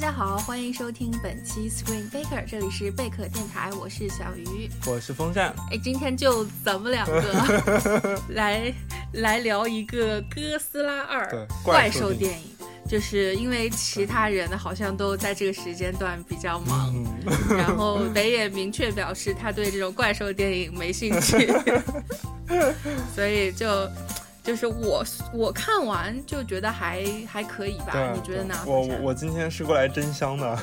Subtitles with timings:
[0.00, 5.54] 家好，欢迎收听本期 Screen Baker，这里是贝壳电台，我是小鱼，我是风扇。
[5.70, 8.72] 哎，今天就咱们两个 来
[9.12, 12.46] 来聊一个哥斯拉二怪兽电影，
[12.88, 16.94] 就是因为其他人好像都在这个时间段比较忙，
[17.50, 21.52] 然后北野明确表示他对这种怪兽电影没兴趣，
[23.14, 23.68] 所以就。
[24.42, 28.54] 就是我我看完就觉得还还可以吧，你觉得呢？
[28.66, 30.58] 我我我今天是过来真香的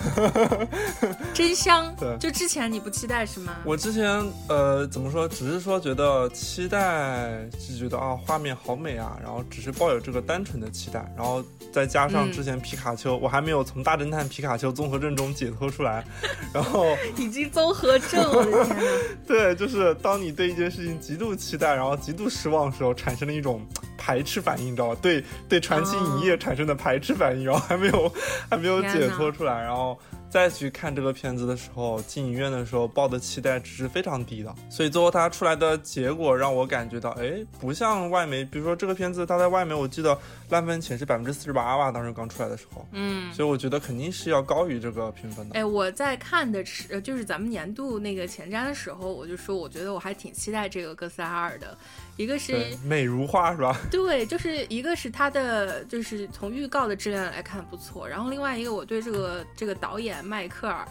[1.33, 1.93] 真香。
[1.99, 3.53] 对，就之前你不期待是吗？
[3.63, 4.07] 我之前
[4.49, 16.03] 呃怎么说，只是说觉得期待，就觉得啊画面好美啊，然后只是抱有这个单纯的期待，然后再加上之前皮卡丘，我还没有从大侦探皮卡丘综合症中解脱出来，
[16.51, 18.85] 然后 已经综合症，我的天呐。
[19.27, 23.61] 对，就是当你对一件事情极度期待，然后极度失望的时候，产生了一种。
[23.97, 24.97] 排斥反应，你知道吧？
[25.01, 28.11] 对对，传奇影业产生的排斥反应，然后还没有
[28.49, 29.97] 还没有解脱出来，然后。
[30.29, 40.15] 再去看这个片子的时候，进影院的时候抱的期待值是非常低的，所以最后它出来的结果让我感觉到，哎，不像外媒，比如说这个片子它在外媒，我记得
[40.49, 45.55] 烂分前是百分之四十八吧，当时刚出来的时候，嗯，所以我觉得肯定是要高于这个评分的。
[45.55, 51.77] 哎，我在看的是，就是咱们年度那个前瞻的时候，我就说，我觉得我还挺期待这个哥斯拉二的，
[52.17, 53.79] 一个是美如画是吧？
[53.89, 60.17] 对，就是一个是它的，就是从预告的质量来看不错，然后另外一个我对这个这个导演。
[60.27, 60.85] 迈克尔·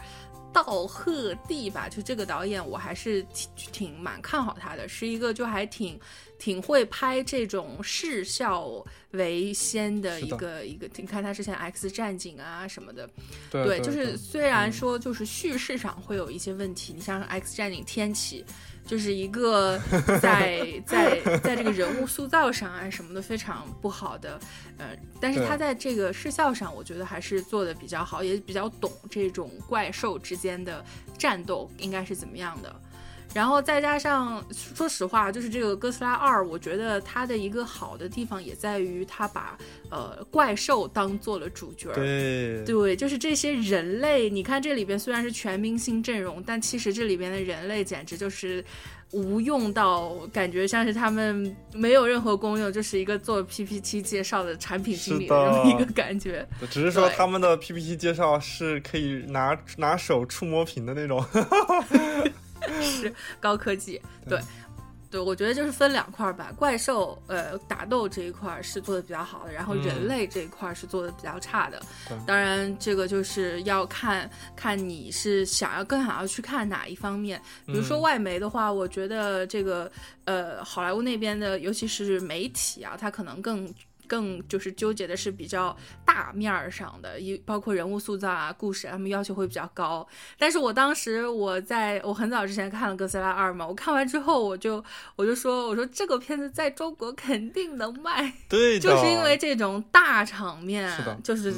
[0.63, 5.99] 道贺地吧，就这个导演，我还是挺挺蛮看好他的，是一个就还挺
[6.39, 10.89] 挺会拍这种视效为先的一个一个。
[10.95, 13.07] 你看他之前《X 战警》啊什么的，
[13.51, 18.43] 对，就是虽然说就是叙事上会有一些问题，你像《X 战警：天启》。
[18.87, 19.77] 就是一个
[20.21, 24.39] 在在在这个人物塑造上啊什么的非常不好的，
[24.77, 30.83] 呃，但是他在这个视效上，我觉得还是做的比较好，也比较懂这种怪兽之间的
[31.17, 32.73] 战斗应该是怎么样的。
[33.37, 39.55] 然后再加上，说实话，就是这个哥斯拉二，我觉得它的一个好的地方也在于它把
[39.91, 41.93] 呃怪兽当做了主角。
[41.93, 48.65] 对对，就是这些人类，你看这里边虽然是全明星阵容，但其实这里边的人类简直就是
[49.11, 56.43] 无用到感觉像是他们没有任何功用，就是一个做 PPT 介绍的产品经理的这么一个感觉。
[56.71, 61.23] 只是说他们的 PPT 介绍是可以拿拿手触摸屏的那种。
[62.81, 64.39] 是高科技，对，
[65.09, 66.51] 对，我觉得就是分两块儿吧。
[66.55, 71.81] 怪兽，呃，打斗这一块儿是做的比较好的，然后人类这一块儿是做的比较差的。
[72.25, 77.41] 当然，这个就是要看看你是想要更想要去看哪一方面。
[77.65, 79.89] 比如说外媒的话，我觉得这个，
[80.25, 83.73] 呃，好莱坞那边的，尤其是媒体啊，它可能更。
[84.07, 85.75] 更就是纠结的是比较
[86.05, 90.07] 大面儿上的，一包括人物塑造啊、故事，他们要求会比较高。
[90.37, 94.83] 但是我当时我在我很早之前看了《哥斯拉二》嘛，我看完之后我就
[95.15, 101.53] 我就说，我说这个片子在中国肯定能卖， 对，就是因为这种大场面，是的，就是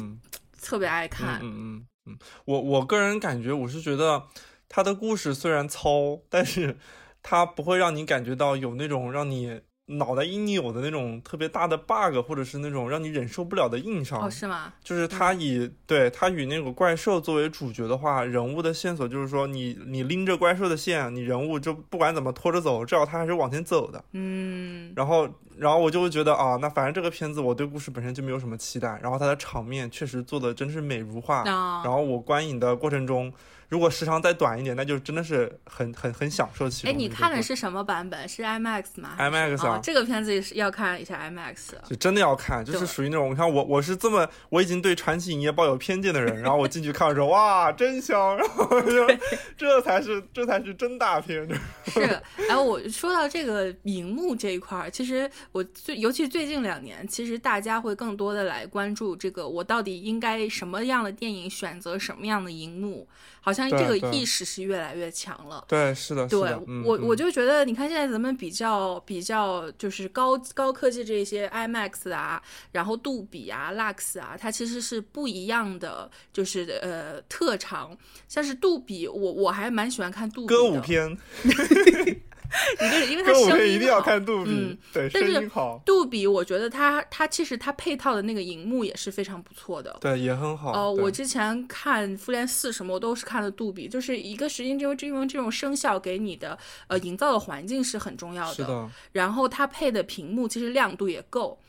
[0.62, 1.40] 特别爱看。
[1.42, 4.24] 嗯嗯嗯，我我个人感觉，我是觉得
[4.68, 6.78] 他的故事虽然糙，但是
[7.22, 9.62] 他不会让你感觉到有那种让你。
[9.98, 14.74] 脑袋一扭的那种特别大的 bug，或者是那种让你忍受不了的硬伤，哦，是吗？
[14.84, 24.04] 就是他以对他与那个怪兽作为主角的话，人物的线索就是说，你你拎着怪兽的线，你人物就不管怎么拖着走，至少他还是往前走的。
[24.14, 25.28] 嗯，然后
[25.58, 33.34] 然后我就会觉得啊，那反正这个片子我对故事本身就没有什么期待，然后它的场面确实做的真是美如画，然后我观影的过程中。
[33.69, 36.91] 如果时长再短一点，那就真的是很很很享受其中。
[36.91, 38.28] 哎，你看的是什么版本？
[38.28, 41.74] 是 IMAX 吗？IMAX 啊，这个片子是要看一下 IMAX。
[41.88, 48.35] 就真的要看，就是属于那种，你看我我是这么我已经对传奇影业抱有偏见的人，然后我进去看的时候，哇，真香！
[48.35, 49.08] 然后就
[49.56, 51.47] 这才是这才是真大片。
[51.85, 52.02] 是，
[52.49, 63.08] 哎，我说到这个荧幕这一块儿，其实我最尤其最近两年，其实大家会更多的来关注这个，我到底应该什么样的电影选择什么样的荧幕。
[63.41, 65.66] 好像这个意识是越来越强了。
[65.67, 66.40] 对，是的，对
[66.85, 72.40] 我我就觉得，你看现在咱们比较比较就是高高科技这些 IMAX 啊，
[72.73, 77.97] 然后杜比啊、Lux 啊，它其实是不一样的，就是呃特长。
[78.28, 81.17] 像是杜比，我我还蛮喜欢看杜比歌舞片。
[82.75, 85.81] 一个，因为它声音一定要看杜比，对，声音好。
[85.85, 90.73] 杜比，我觉得它它其实它配套的那个荧幕也是非常不错的，对，也很好。
[90.73, 96.57] 哦，我之前看《复联四》什么，我都是看的杜比，就是一个是因为这种这种声效给你的
[96.87, 98.90] 呃营造的环境是很重要的，是的。
[99.11, 101.59] 然后它配的屏幕其实亮度也够。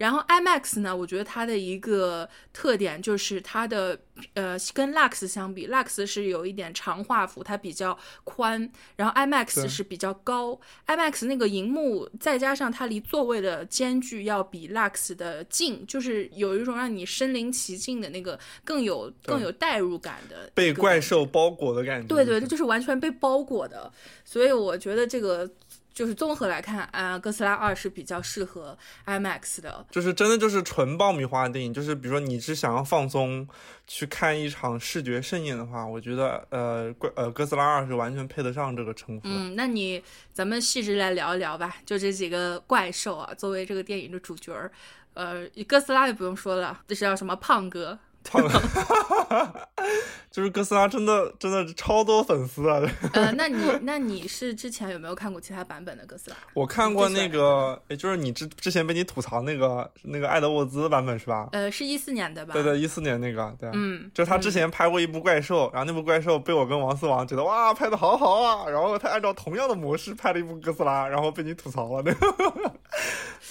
[0.00, 4.00] 然后 IMAX 呢，我觉得它的一个特点就是它的
[4.32, 8.66] 呃跟 Lux 相比，Lux 是有一点长画幅，它比较宽，
[8.96, 10.58] 然后 IMAX 是比较高。
[10.86, 22.08] IMAX 那个荧幕再加上它离座位的间距要比 Lux 的近，就是有一种让你身临其境的那个更有更有代入感的被怪兽包裹的感觉。
[22.08, 23.92] 对对，就是完全被包裹的，
[24.24, 25.46] 所以我觉得这个。
[25.92, 28.76] 就是综合来看啊，《哥斯拉二》是比较适合
[29.06, 31.74] IMAX 的，就是真的就是纯爆米花电影。
[31.74, 33.46] 就是比如说你是想要放松
[33.86, 39.22] 去看一场视觉盛宴的话，我觉得呃，怪呃，《哥斯拉二》是完全配得上这个称呼。
[39.24, 40.02] 嗯，那你
[40.32, 41.76] 咱们细致来聊一聊吧。
[41.84, 44.70] 就这几个怪兽啊，作为这个电影的主角儿，
[45.14, 47.98] 呃，哥斯拉就不用说了，这是叫什么胖哥。
[48.24, 48.42] 胖，
[50.30, 52.80] 就是哥斯拉真的真的超多粉丝啊！
[53.14, 56.36] 呃，那你那你是之前有没有看过其他版本的哥斯拉？
[56.54, 61.48] 我看过那个，哎，就是你之之前被你吐槽那个那个艾德沃兹版本是吧？
[61.52, 62.52] 呃，是一四年的吧？
[62.52, 72.70] 对对，一四年那个，对，嗯，就他之前拍过一部怪兽，然后那部怪兽被我跟王思王觉得哇拍的好好啊，然后他按照同样的模式拍了一部哥斯拉，然后被你吐槽了那个。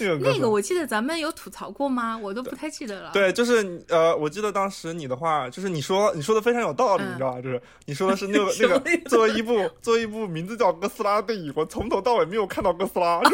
[0.02, 2.16] 那个我记得咱们有吐槽过吗？
[2.16, 3.10] 我都不太记得了。
[3.12, 7.40] 对，就是呃，我记得当时你的话，就是你说你说的非常有道理，你知道吧？
[7.40, 8.52] 就是你说的是那个
[8.84, 13.20] 那个作为一部作为一部名字叫哥斯拉的电影，我从头到尾没有看到哥斯拉。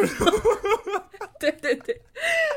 [1.38, 2.00] 对对对，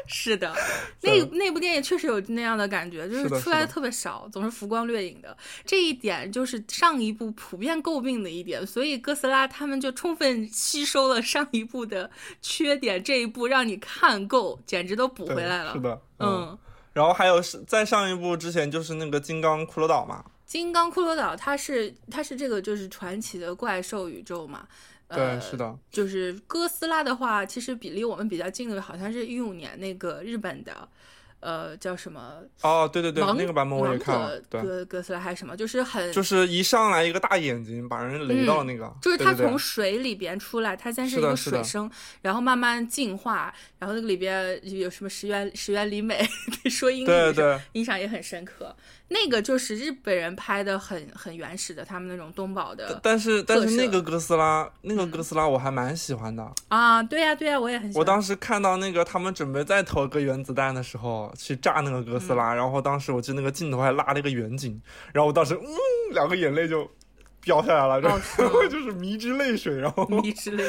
[0.07, 0.55] 是的，
[1.03, 5.35] 那那部电影确实有那样的感觉，就是出来的特别少，总是浮光掠影的。
[5.65, 12.09] 这一点就是上一部普遍诟病的一点，所以哥斯拉他们就充分吸收了上一部的
[12.41, 15.73] 缺点，这一部让你看够，简直都补回来了。
[15.73, 16.57] 是的，嗯。
[16.99, 24.67] 然后还有是在上一部之前就是那个金刚骷髅岛嘛，金刚骷髅岛它是它是这个就是传奇的怪兽宇宙嘛。
[25.07, 30.89] 对，是的，就是哥斯拉的话，其实比离我们比较近的，好像是一五年那个日本的。
[31.39, 32.33] 呃，叫什么？
[32.61, 34.39] 哦，对对对，那个版本我也看了。
[34.49, 35.55] 哥哥斯拉还是什么？
[35.55, 38.93] 就是很，就是一上来一个大眼睛，把人雷到那个。
[39.01, 41.89] 就是他从水里边出来，他先是一个水生，
[42.21, 46.27] 然后慢慢进化，然后那个里边有什么石原石原里美
[46.69, 47.09] 说英语，
[47.73, 48.75] 印象也很深刻。
[49.11, 52.99] 那个就是日本人拍的，很很原始的，他们那种东宝的。
[53.01, 57.01] 但是但是那个哥斯拉，那个哥斯拉我还蛮喜欢的啊！
[57.01, 57.91] 对呀对呀，我也很。
[57.91, 57.99] 喜欢。
[57.99, 64.81] 我当时看到那个他们准备再投个原子弹的时候，去炸那个哥斯拉，然后当时我记得那个镜头还拉了一个远景，
[65.13, 65.67] 然后我当时嗯，
[66.13, 66.89] 两个眼泪就
[67.41, 68.19] 飙下来了，然后
[68.67, 70.63] 就是迷之泪水，然后迷之泪。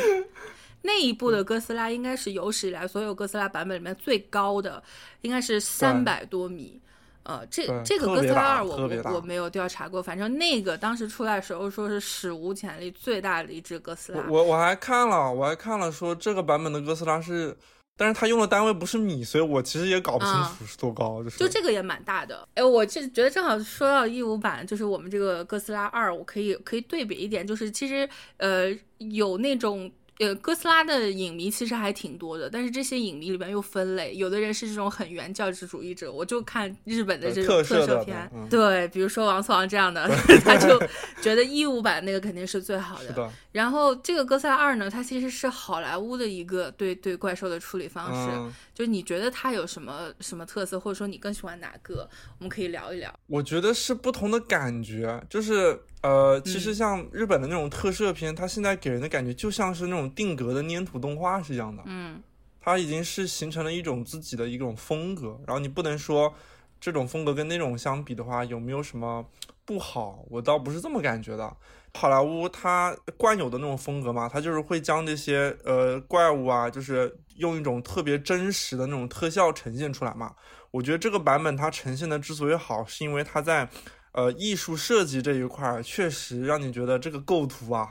[0.82, 4.82] 那一部的哥斯拉应该是有史以来所有哥斯拉版本里面最高的，
[5.20, 6.80] 应该是三百多米。
[7.22, 14.24] 呃，这这个哥斯拉二，我我我没有调查过，反正那个当时出来的时候说是史无前例最大的一只哥斯拉。
[14.26, 17.54] 我我还看了，我还看了说这个版本的哥斯拉是，
[18.00, 21.22] 但是他用的单位不是米，所以我其实也搞不清楚是多高。
[21.22, 22.48] 就是就这个也蛮大的。
[22.54, 28.08] 哎，我就觉得正好说到义乌版，就是我们这个哥斯拉二，我可以可以对比一点，就是其实
[28.38, 29.92] 呃有那种。
[30.20, 40.06] 呃，哥斯拉的影迷其实还挺多的，但是这些影迷里边又分类，有的人是这种很原教旨主义者，我就看日本的这种特摄片，对，比如说王思王这样的，
[40.44, 40.78] 他就
[41.22, 43.32] 觉得一五版那个肯定是最好的。
[43.52, 52.06] 然后这个哥斯拉二呢，它其实是好莱坞的一个对对怪兽的处理方式，就你觉得它有什么什么特色，或者说你更喜欢哪个，
[52.38, 53.10] 我们可以聊一聊。
[53.26, 55.80] 我觉得是不同的感觉，就是。
[56.02, 61.82] 呃，其实像日本的那种特摄片，它现在给人的感觉就像是那种定格的粘土动画是一样的。
[61.84, 62.22] 嗯，
[62.58, 65.38] 它已经是形成了一种自己的一种风格。
[65.46, 66.32] 然后你不能说
[66.80, 69.26] 这种风格跟那种相比的话有没有什么
[69.66, 71.54] 不好，我倒不是这么感觉的。
[71.92, 80.34] 好莱坞它惯有的那种风格嘛，它就是会将这些呃怪物啊，就是用一种特别真实的那种特效呈现出来嘛。
[80.70, 83.68] 我觉得这个版本它呈现的之所以好，是因为它在。
[84.12, 87.88] 呃，艺术设计这一块儿确实让你觉得这个构图啊，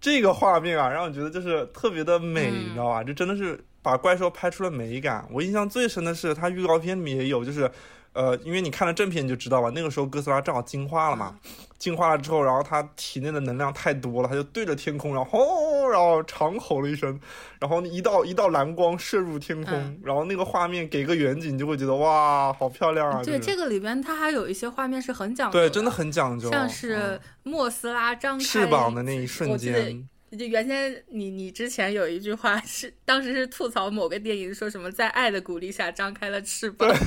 [0.00, 3.02] 这个画面啊，让你觉得就是特别的美，你知道吧？
[3.04, 5.28] 这真的是把怪兽拍出了美感。
[5.30, 7.70] 我印象最深的是，它预告片里面也有，就是。
[8.14, 11.34] 呃，因为你看了正片你就知道吧，那个时候哥斯拉正好进化了嘛，
[11.78, 17.18] 进化了之后，然后它体内的能量太多了，它就对着天空，然后吼，然后长吼了一声，
[17.58, 23.22] 然后一道一道蓝光射入天空，然后那个画面给个远景就会觉得哇，好漂亮啊！
[23.24, 30.06] 对，这个里边它还有一些画面是很讲究，对，真的很讲究，像是莫斯拉张开翅膀的那一瞬间。
[30.36, 36.90] 就原先你你之前有一句话是，当时是吐槽某个电影，说什么在爱的鼓励下张开了翅膀。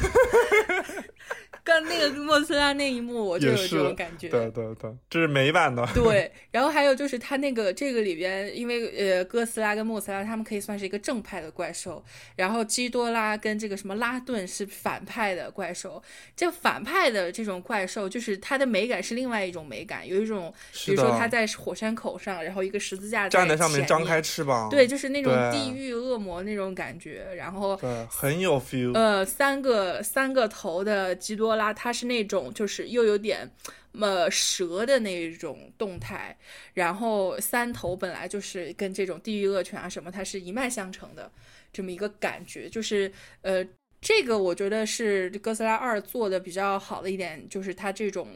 [1.64, 4.30] 跟那个莫斯拉那一幕，我就有这种感觉。
[4.30, 5.84] 对对对，这是美版的。
[5.96, 12.06] 对，然后还有就是他那个这个里边，因为呃哥斯拉跟莫斯拉他们可以算是一个正派的怪兽，
[12.36, 16.00] 然后基多拉跟这个什么拉顿是反派的怪兽。
[16.36, 20.54] 这反派的这种怪兽，就是它的美感是另外一种美感，有一种
[20.86, 27.26] 比如说他在火山口上，然后一个十字架站在上面张开翅膀，对，就是那种地狱恶魔那种感觉。
[27.36, 28.94] 然后对，很有 feel。
[28.94, 31.56] 呃，三个三个头的基多。
[31.56, 33.50] 拉它是那种就是又有点
[33.94, 36.36] 呃蛇的那种动态，
[36.74, 41.32] 然后三头本来就是跟这种地狱恶犬啊什么，它是一脉相承的
[41.72, 43.10] 这么一个感觉，就是
[43.42, 43.66] 呃
[44.02, 48.28] 这个我觉得是哥斯拉二做的比较好的一点，就是它这种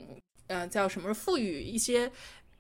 [0.48, 2.10] 呃叫什么赋予一些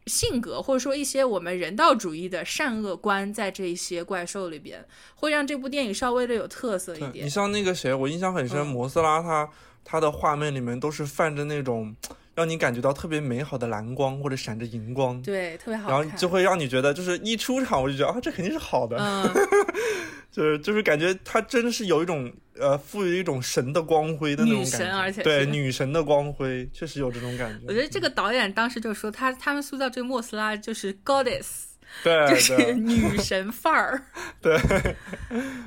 [0.10, 4.84] 性格或者说一些我们人道主义的善恶观在这些怪兽里边，
[5.16, 7.26] 会让这部电影稍微的有特色一点。
[7.26, 9.48] 你像那个谁，我印象很深，摩斯拉他。
[9.92, 11.96] 他的画面里面都是泛着那种
[12.36, 15.90] 让你感觉到特别美好的蓝光或者闪着荧光，对，特别好。
[15.90, 18.98] 然后就会让你觉得，就是一出场我就觉得啊，这肯定是好的，
[20.40, 27.66] 就是就是感觉她真的是有一种呃赋予一种神的光辉的那种感觉，而且对女神的光辉确实有这种感觉。
[27.68, 31.69] 我觉得这个导演当时就说他他们塑造这个莫斯拉就是 goddess。
[32.04, 34.02] 对，就是 女神范儿。
[34.42, 34.58] 对，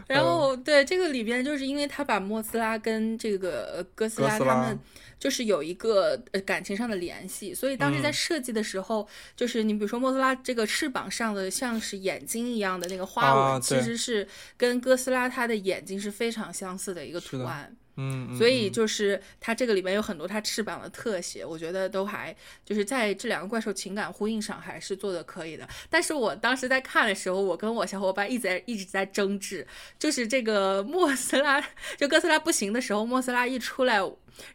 [0.08, 4.78] 然后对这个里边，就是因为他把莫斯拉跟这个哥斯拉他们
[5.18, 14.26] 就是有一个呃感情上的联系，所以当时在设计的时候，就是你比如说莫斯拉这个翅膀上的像是眼睛一样的那个花纹，其实是
[14.56, 17.76] 跟哥斯拉它的眼睛是非常相似的一个图案。
[17.96, 22.34] 嗯，所以就是它这个里面有很多它翅膀的特写，我觉得都还
[22.64, 25.68] 就是在这两个怪兽情感呼应上还是做的可以的。
[25.90, 29.66] 但是我当时在看的时候，我跟我小伙伴一直在一直在争执，
[29.98, 31.62] 就是这个莫斯拉
[31.98, 34.00] 就哥斯拉不行的时候，莫斯拉一出来。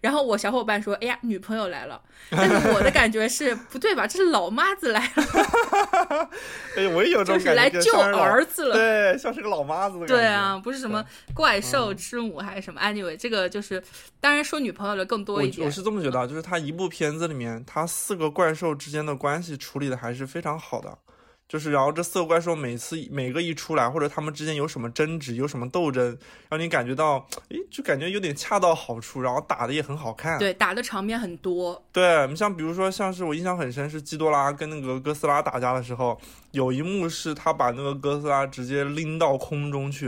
[0.02, 4.06] 然后我小伙伴说：“哎呀，女朋友来了。”但是我的感觉是不对吧？
[4.06, 6.30] 这是老妈子来了。
[6.78, 8.76] 哎，我也有这种感觉，就是来救儿子了。
[8.76, 10.16] 对，像是个老妈子的感觉。
[10.16, 11.04] 对啊，不是什么
[11.34, 13.82] 怪兽之母还是什么？Anyway，这个就是
[14.20, 15.66] 当然说女朋友的更多一点。
[15.66, 20.98] 我是这么觉得，就是他一部片子里面，他四个怪兽之间的关系处理的还是非常好的。
[21.48, 26.18] 就是，然后这四个怪兽每次每个一出来，或者他们之间有什么争执，有什么斗争，
[26.50, 30.38] 让你感觉到，诶，就感觉有点恰到好处，然后打的也很好看。
[30.38, 31.82] 对，打的场面很多。
[31.94, 36.20] 对，你像比如说，像是我印象很深，是基多拉跟那个哥斯拉打架的时候，
[36.52, 40.08] 有一幕是他把那个哥斯拉直接拎到空中去，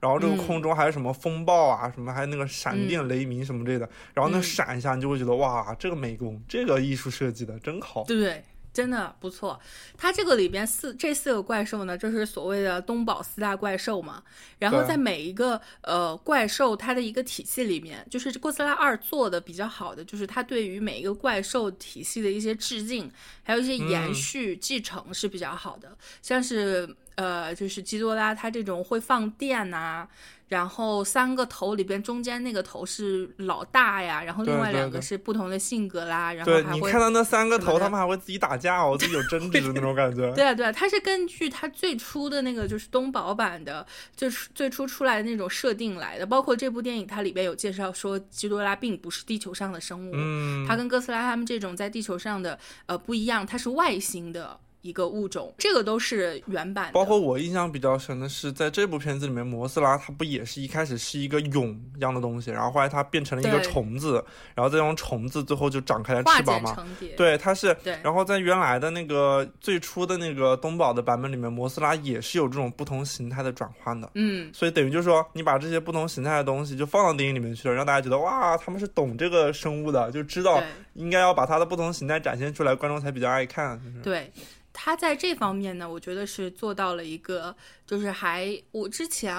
[0.00, 8.02] 然后这个空中还有什么风暴啊，什么还有那个闪电雷鸣什么之类的，然后那闪一下，你就会觉得哇，这个美工，这个艺术设计的真好。
[8.02, 8.42] 对。
[8.72, 9.60] 真的不错，
[9.96, 14.22] 它这个里边四这四个怪兽呢，就是所谓的东宝四大怪兽嘛。
[14.58, 23.10] 然后在每一个呃怪兽它的一个体系里面，就是哥斯拉二做的比较好的，就是它对于每一个怪兽体系的一些致敬，
[23.42, 25.96] 还有一些延续继承是比较好的。
[26.22, 30.08] 像是呃，就是基多拉它这种会放电呐。
[30.48, 36.32] 然后三个头里边，中间那个头是老大呀，然后另外两个是不同的性格啦。
[36.32, 40.28] 然后对你看到那三个头，他们还会自己打架哦，自己有争执的那种感觉。
[40.34, 43.86] 对啊，对啊，它是根据它最初的那个就是东宝版的，
[44.16, 46.26] 就是最初出来的那种设定来的。
[46.26, 54.58] 包括这部电影，它里边有介绍说，基多拉并不是地球上的生物，嗯，它跟哥斯拉他们这种在地球上的呃不一样，它是外星的。
[54.82, 56.90] 一个物种，这个都是原版。
[56.92, 66.86] 包括我印象比较深的是，在这部片子里面，摩斯拉它不也是一开始是一个蛹一样的东西，然后后来它变成了一个虫子，然后再用虫子最后就长开了翅膀吗。
[67.16, 67.74] 对，它是。
[67.84, 67.98] 对。
[68.02, 74.10] 然后在原来的那个最初的那个东宝的版本里面，摩斯拉也是有这种不同形态的转换的。
[74.14, 74.50] 嗯。
[74.54, 80.62] 所以等于就是说，你把这些不同形态的东西就放到电影里面去了，让大家觉得哇，他们是懂这个生物的，就知道
[80.94, 83.78] 应该要把它的不同形态展现出来，观众才比较爱看。
[84.02, 84.30] 对。
[84.72, 87.56] 他在这方面呢，我觉得是做到了一个。
[87.90, 89.36] 就是还我之前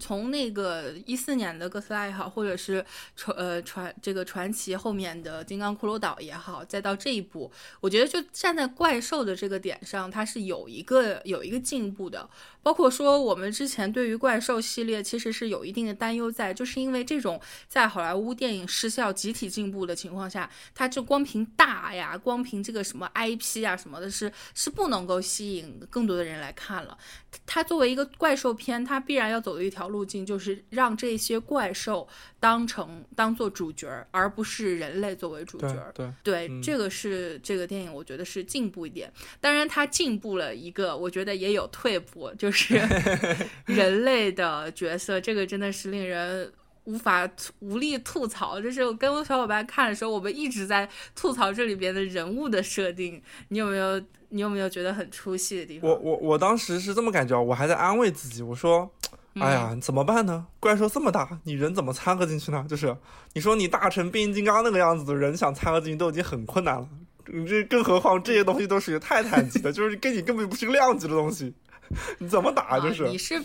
[0.00, 2.82] 从那个一四年的哥斯拉也好，或者是
[3.14, 12.26] 传呃传这个传奇后面的金刚骷髅岛也好，再到这一步，我觉得就站在怪兽的这个点上，它是有一个有一个进步的。
[12.62, 26.96] 包括说我们之前对于怪兽系列其实是有一定的担忧在，就是因为这种在好莱坞电影失效集体进步的情况下，它就光凭大呀，光凭这个什么 IP 啊什么的，是是不能够吸引更多的人来看了。
[27.44, 32.06] 它作为一个怪兽片，它必然要走的一条路径就是让这些怪兽
[32.40, 35.92] 当成当做主角，而不是人类作为主角。
[35.94, 39.12] 对对，这个是这个电影，我觉得是进步一点。
[39.40, 42.80] 当然，它进步了一个，我觉得也有退步，就是
[43.66, 46.52] 人类的角色，这个真的是令人。
[46.84, 47.28] 无法
[47.60, 53.22] 无力吐槽，就是我跟小伙伴看的时候，我们一直在吐槽这里边的人物的设定。
[53.48, 55.88] 你有没有你有没有觉得很出戏的地方？
[55.88, 58.90] 我我我当时是这么感觉，我还在安慰自己，我说，
[59.34, 60.46] 哎呀，怎么办呢？
[60.58, 62.66] 怪兽这么大，你人怎么掺和进去呢？
[62.68, 62.96] 就是
[63.34, 66.88] 你说你大成变形金刚那个样子的人想掺和进去都已经很困难了，
[67.26, 71.54] 你这更何况这些东西都属于泰坦级的，就是跟你根本不是个量级的东西，
[72.18, 72.80] 你怎么打？
[72.80, 73.40] 就是你是。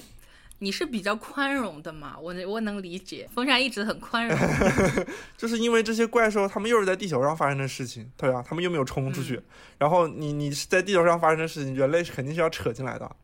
[0.60, 2.18] 你是比较宽容的嘛？
[2.20, 4.38] 我我能理解，风扇一直很宽容。
[5.38, 9.40] 就是因为这些怪兽，他们又是在地球上发生的事情，对啊，他们又没有冲出去。
[9.78, 13.16] 然后你你是在地球上发生的事情，人类是肯定是要扯进来的。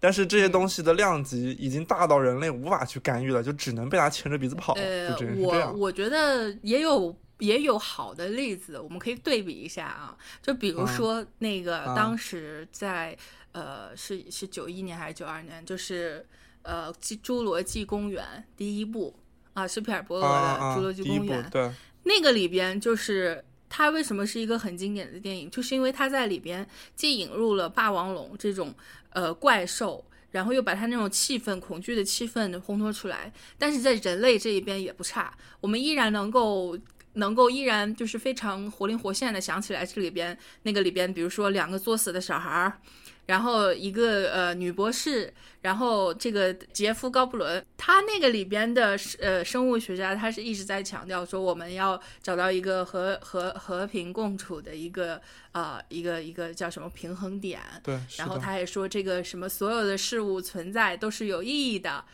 [0.00, 4.72] 但是这些东西的量级已经大到人类无法去干预了，就只能被它牵着鼻子跑。
[4.74, 10.16] 呃，我我觉得也有也有好的例子，我们可以对比一下啊。
[10.42, 13.16] 就比如说那个当时在
[13.52, 16.26] 呃是是九一年还是九二年，就是。
[16.62, 18.24] 呃，《侏罗纪公园》
[18.56, 19.14] 第一部
[19.54, 21.42] 啊，是皮尔伯格的《侏罗纪公园》。
[21.50, 21.70] 对，
[22.02, 28.74] 那个里边就是它为什么是一个很经典的电影，就是因为它在里边既引入了霸王龙这种
[29.10, 36.78] 呃怪兽，然后又把它那种气氛、恐惧的气氛烘托出来，但是在人类这一边也不差，我们依然能够
[37.14, 42.78] 能够依然就是非常活灵活现的想起来这里边那个里边，比如说两个作死的小孩儿。
[43.30, 55.22] 然后一个呃女博士，然后这个杰夫高布伦，他那个里边的呃生物学家，他是一直在强调说我们要找到一个和和和平共处的一个
[55.52, 57.60] 呃一个一个叫什么平衡点。
[57.84, 57.96] 对。
[58.18, 62.04] 然后他也说这个什么所有的事物存在都是有意义的。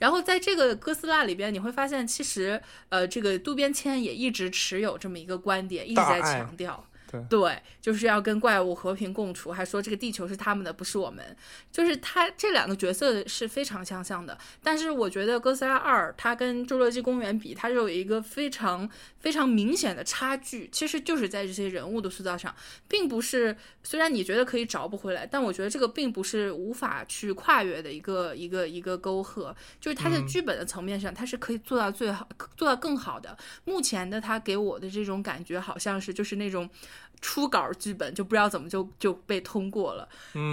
[0.00, 6.84] 然后在这个哥斯拉里边，你会发现其实呃这个渡边谦也一直持有这么一个观点，一直在强调。
[7.30, 11.36] 对，就是要跟怪物和平共处，还说这个地球是他们的，不是我们。
[11.70, 18.88] 就是他这两个角色是非常相像的，但是我觉得《哥斯拉二》它跟《侏罗纪公园》比，它是有一个非常
[19.18, 22.54] 非常明显的差距，其实就是在这些人物的塑造上，
[22.88, 23.54] 并不是。
[23.86, 33.36] 虽然你觉得可以找不回来，但我觉得这个并不是无法去跨越的一个一个一个沟壑，就是它在剧本的层面上，它是可以做到最好，做到更好的。
[33.66, 36.66] 目前的他给我的这种感觉，好像是就是那种。
[37.20, 40.08] 初稿剧本就不知道怎么就就被通过了，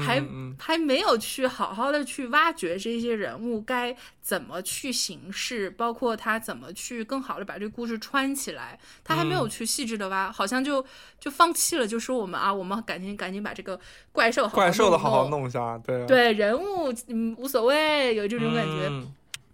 [0.05, 0.23] 还
[0.57, 10.83] 还没有去好好的去挖掘这些人物该怎么去行事，包括他怎么去更好的把这个故事穿起来，他还没有去细致的挖，好像就
[11.19, 13.79] 就放弃了，就说我们啊，我们赶紧赶紧把这个
[14.11, 18.91] 怪兽怪兽的好好弄一下，对对，人物嗯无所谓，有这种感觉。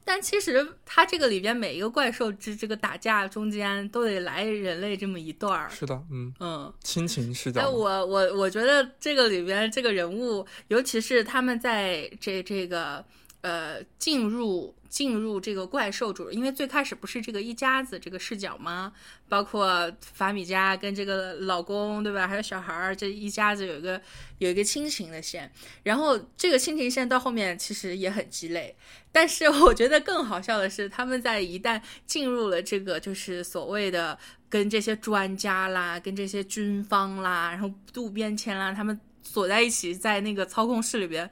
[0.08, 5.70] 但其实它这个里边每一个怪兽之这个打架中间都得来人类这么一段儿。
[5.70, 7.60] 是的，嗯嗯，亲情视角。
[7.60, 13.04] 哎，我我我觉得这个里边这个人物，尤其是他们在这这个
[13.42, 14.74] 呃进入。
[14.90, 18.92] 进入这个怪兽主，因为最开始不是这个一家子这个视角吗？
[19.30, 22.28] 包括法米加跟这个老公，对吧？
[22.28, 24.02] 还有小孩儿，这一家子有一个
[24.38, 25.52] 有一个亲情的线。
[25.84, 28.76] 然后这个亲情线到后面其实也很鸡肋。
[29.12, 34.18] 但是我觉得更好笑的是，他们在一旦进入了这个就是所谓的
[34.50, 41.30] 跟这些专家啦、跟这些军方啦，然后渡边谦啦，他们锁在一起在那个操控室里边。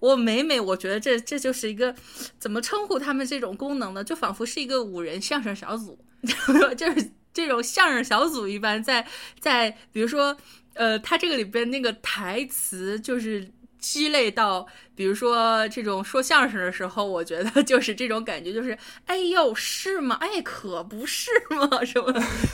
[0.00, 1.94] 我每每我觉得这这就是一个
[2.38, 4.04] 怎么称呼他们这种功能呢？
[4.04, 5.98] 就仿佛是一个五人相声小组，
[6.76, 9.06] 就是这种相声小组一般，在
[9.40, 10.36] 在比如说，
[10.74, 20.16] 呃，他这个里边那个台词就是鸡肋到，比如说这种说相声的时候，我觉得就是这种感觉，就是哎呦是吗？
[20.20, 21.84] 哎可不是吗？
[21.84, 22.12] 什么？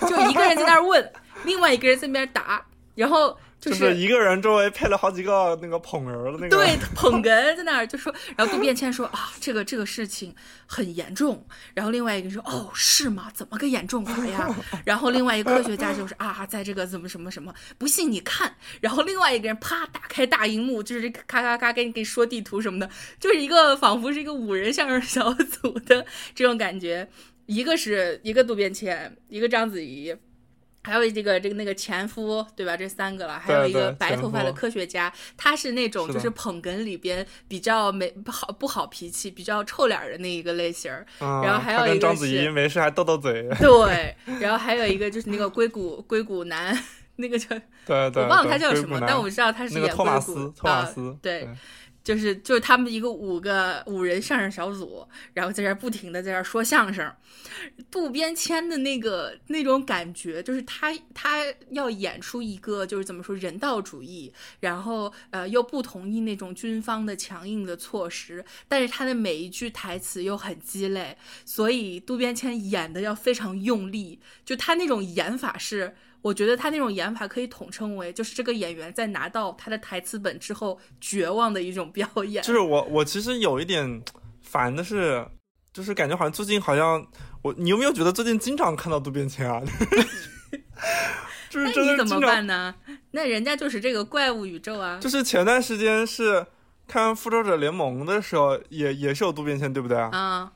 [0.08, 1.12] 就一个人在那儿问，
[1.44, 3.38] 另外一个人在那边答，然后。
[3.70, 10.34] 就是一个人周围配了好几个那个捧哏的那个，对，捧哏在那儿就说， 然后渡边谦说啊，这个这个事情
[10.66, 13.30] 很严重，然后另外一个人说，哦，是吗？
[13.32, 14.54] 怎么个严重法呀？
[14.84, 27.08] 然后另外一个科学家就是啊，在这个怎么什么什么，不信你看，然后另外一个人啪打开大荧幕，就是咔咔咔给你给你说地图什么的，就是一个仿佛是一个五人相声小组的这种感觉，
[27.46, 30.14] 一个是一个渡边谦，一个章子怡。
[30.84, 32.76] 还有这个这个那个前夫，对吧？
[32.76, 41.06] 这三个了，还有一个白头发的科学家，他是那种就是捧哏里边比较没不好不好脾气、比较臭脸的那一个类型儿。
[41.18, 43.48] 然后还有一个章子怡没事还斗斗嘴。
[43.58, 46.78] 对，然后还有一个就是那个硅谷硅谷男，
[47.16, 47.48] 那个叫
[47.86, 51.48] 对对，我忘了他叫什么，但我知道他是那个演托马斯，托马斯，对。
[52.04, 57.10] 就是就是他们一个五个五人相声小组，然后在这儿不停的在这儿说相声。
[57.90, 75.96] 渡边谦的那个那种感觉，就是他他要演出一个就是怎么说人道主义，然后呃又不同意那种军方的强硬的措施，但是他的每一句台词又很鸡肋，所以渡边谦演的要非常用力，就他那种演法是。
[76.24, 82.42] 我觉得他那种演法可以统称为，就是这个演员在拿到他的台词本之后绝望的一种表演。
[82.42, 84.02] 就是我，我其实有一点
[84.40, 85.22] 烦的是，
[85.70, 87.06] 就是感觉好像最近好像
[87.42, 89.60] 我，你有没有觉得最近经常看到渡边谦啊？
[91.50, 92.74] 就是那你怎么办呢？
[93.10, 94.98] 那人家就是这个怪物宇宙啊。
[94.98, 96.46] 就是前段时间是
[96.88, 100.08] 看《复仇者联盟》的时候，也也是有渡边谦，对不对啊？
[100.10, 100.52] 啊。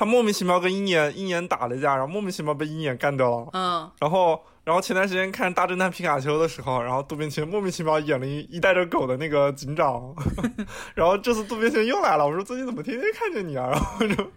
[0.00, 3.50] 他莫名其妙跟鹰眼鹰眼打了一架，然后莫名其妙被鹰眼干掉了。
[3.52, 3.90] 嗯。
[4.00, 4.42] 然后。
[4.62, 10.14] 然后前段时间看《大侦探皮卡丘》的时候，然后渡边谦莫名其妙演了一一带着狗的那个警长，
[10.94, 13.68] 然后这次渡边谦又来了，我说最近怎么天天看见你啊？
[13.70, 14.32] 然后就，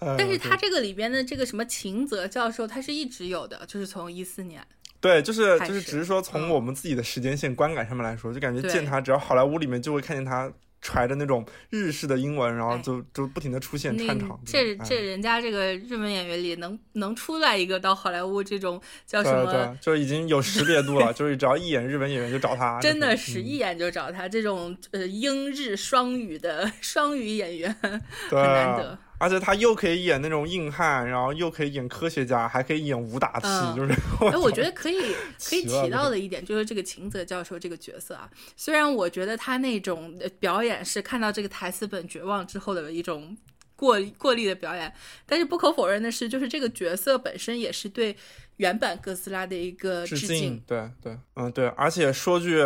[0.18, 4.60] 但是他这个里边的这个什么秦泽教授，他是一直有的，就是从一四年，
[5.00, 10.52] 对，就是就是只是说从我们自己的时间线观感上面来说，就感觉见他，只要好莱坞里面就会看见他。
[10.82, 14.38] 揣着那种日式的英文，然后就就不停的出现串场。
[14.44, 19.50] 这这人家这个日本演员里能能出来一个到好莱坞这种叫什么？
[19.52, 22.80] 对就已经有识别度了， 就是只要一演日本演员就找他。
[22.82, 28.98] 真的是一眼就找他，这种呃英日双语的 双语演员很难得。
[29.22, 33.92] 而且他又可以演那种硬汉，然后又可以演科学家，还可以演武打戏，就是。
[34.18, 35.14] 哎，我觉得可以
[35.48, 43.36] 可以提到的一点就是这个秦泽教授这个角色啊，虽然我觉得他那种表演是看到这个台词本绝望之后的一种
[43.76, 44.92] 过过力的表演，
[45.24, 48.16] 但是不可否认的是，就是这个角色本身也是对
[48.56, 50.60] 原版哥斯拉的一个致敬。
[50.66, 52.60] 对对，嗯对，而且说句。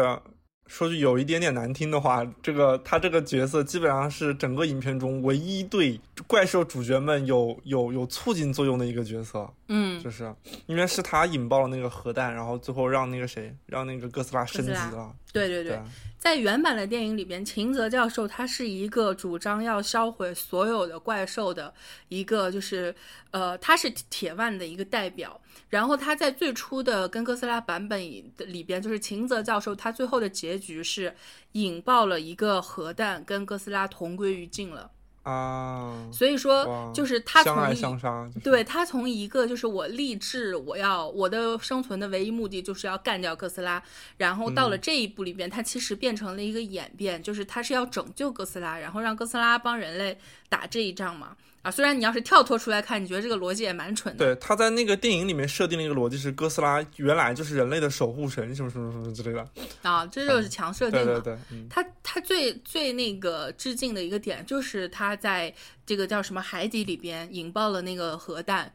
[0.67, 9.49] 说句有一点点难听的话，这个他这个角色基本上是整个影片中唯一对怪兽主角们有有有促进作用的一个角色。
[9.69, 10.33] 嗯，就是
[10.67, 15.15] 因为是他引爆了那个核弹，然后最后让那个谁，让那个哥斯拉升级了。
[15.33, 15.79] 对对对，
[16.27, 21.73] 在原版的电影里边，秦泽教授他是一个主张要销毁所有的怪兽的
[22.09, 22.93] 一个，就是
[23.31, 25.41] 呃，他是铁腕的一个代表。
[25.69, 28.01] 然后他在最初的跟哥斯拉版本
[28.39, 31.15] 里边，就是秦泽教授，他最后的结局是
[31.53, 34.91] 引爆了一个核弹，跟哥斯拉同归于尽了
[35.31, 36.09] 啊。
[36.13, 43.83] 所以说，就是他从相杀，对他从一个就是我立志，我要我的生存的唯一目的就是要干掉哥斯拉，
[44.17, 51.37] 然后到了这一步里边，他其实变成了一个演变，就是他是要拯救哥斯拉，然后让哥斯拉帮人类打这一仗嘛。
[51.67, 54.25] 啊，虽然你要是跳脱出来看，你觉得这个逻辑也蛮蠢的。
[54.25, 59.45] 对，他在那个电影里面设定了一个逻辑是，哥斯拉原来就是人类的守护神，什么什么什么之类的。
[59.83, 61.21] 啊，这就是强设定了。
[61.21, 65.53] 对对对，他他最最那个致敬的一个点，就是他在
[65.85, 68.73] 这个叫什么海底里边引爆了那个核弹，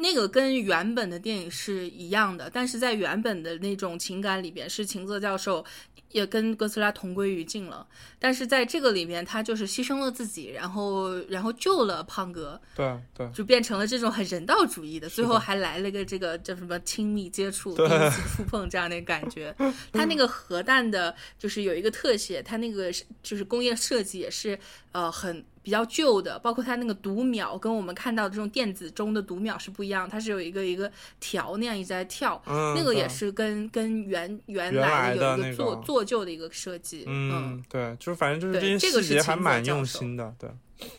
[0.00, 5.64] 那个跟原本的电影是一样的，但是在原本的那种情感里边，是秦泽教授。
[6.10, 7.86] 也跟哥斯拉同归于尽了，
[8.18, 19.54] 但是在这个里面，他就是牺牲了自己，然后然后救了胖哥，对对，就变成了这种很人道主义的，最后还来了个这个叫什么亲密接触、第一次触碰这样的感觉。
[19.92, 22.90] 他那个核弹的，就是有一个特写，他那个
[23.22, 24.58] 就是工业设计也是
[24.92, 25.44] 呃很。
[25.68, 37.04] 比较旧的，包括它那个读秒，跟我们看到的这种电子钟的读秒是不一样，它是有一个一个条那样一直在跳，那个也是跟跟原原来的有一个做做旧的一个设计。
[37.06, 40.48] 嗯，对，就是反正就是这些细节还蛮用心的，对。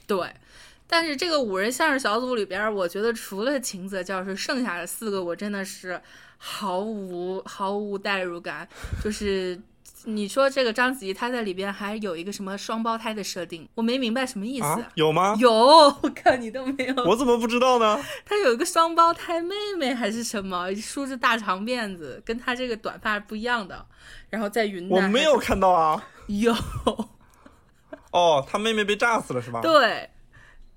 [0.05, 0.31] 对，
[0.85, 5.99] 但是这个五人相声小组里边，我觉得除了秦泽教授，剩下的四个我真的是
[6.37, 8.69] 毫无毫无代入感，
[9.03, 9.59] 就是。
[10.05, 14.85] 你说这个章子怡她在里边还有一个什么双胞胎的设定，我没明白什么意思。
[14.95, 15.35] 有吗？
[15.39, 16.95] 有，我看你都没有。
[17.03, 17.99] 我怎么不知道呢？
[18.25, 23.85] 她有一个双胞胎妹妹还是什么，梳着大长辫子，跟她这个短发不一样的。
[24.29, 26.03] 然后在云南，我没有看到啊。
[26.27, 26.55] 有。
[28.11, 29.61] 哦，她妹妹被炸死了是吧？
[29.61, 30.09] 对。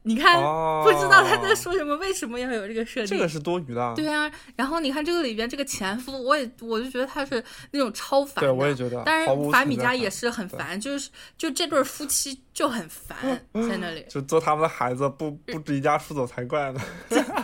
[0.04, 0.34] 你看，
[0.82, 3.16] 不知道他在说什么，为什么要有这个设定？
[3.16, 3.92] 这个是多余的。
[3.94, 8.42] 对啊，然后你看这个里边这个前夫，我也我就觉得他是那种超烦。
[8.42, 9.02] 对，我也觉得。
[9.06, 13.16] 但是法米加也是很烦，就是就这对夫妻就很烦
[13.68, 14.04] 在那里。
[14.08, 16.80] 就做他们的孩子不不离家出走才怪呢。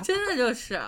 [0.02, 0.80] 真的就是，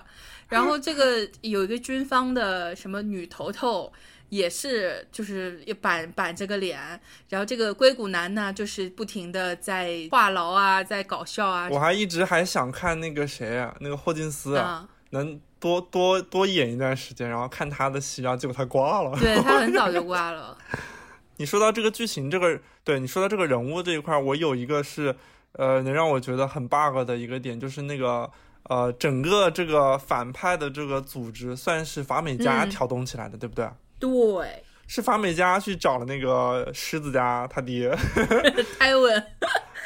[0.49, 3.91] 然后这个有一个军方的什么女头头。
[4.31, 6.79] 也是，就是板板着个脸，
[7.27, 11.67] 然后这个硅谷男呢，就是不停的在话痨啊，在搞笑啊。
[11.69, 19.19] 我还一直还想看那个谁啊，那个霍金斯啊，能多多多演一段时间，然后看他的戏，然后结果他挂了。
[19.19, 20.57] 对他很早就挂了。
[21.35, 25.13] 你说到这个剧情，这个对你说到这个人物这一块，我有一个是
[25.51, 28.31] 呃能让我觉得很 bug 的一个点，就是那个
[28.63, 33.67] 呃整个这个反派的这个组织算是法美加挑动起来的，对不对？
[34.01, 37.95] 对，是法美家去找了那个狮子家他爹
[38.77, 39.25] 泰文。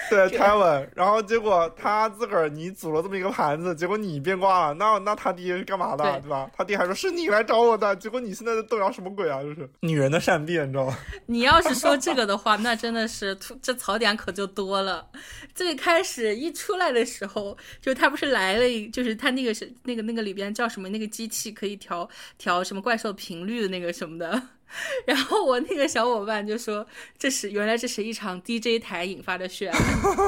[0.09, 6.49] 对，Tevin，，然后结果他自个儿你组了这么一个盘子，结果你变卦了，那那他爹是干嘛的，对吧？
[6.55, 9.41] 他爹还说是你来找我的，结果你现在在动摇什么鬼啊？
[9.43, 10.97] 就是女人的善变，你知道吗？
[11.27, 15.07] 你要是说这个的话，那真的是这槽点可就多了。
[15.53, 20.89] 最开始一出来的时候，就他不是来了一，就是他那个是那个那个里边叫什么？
[20.89, 24.41] 那个机器可以调调什么怪兽频率的那个什么的。
[25.05, 26.85] 然后我那个小伙伴就说
[27.17, 29.81] ：“这是原来这是一场 DJ 台引发的血案，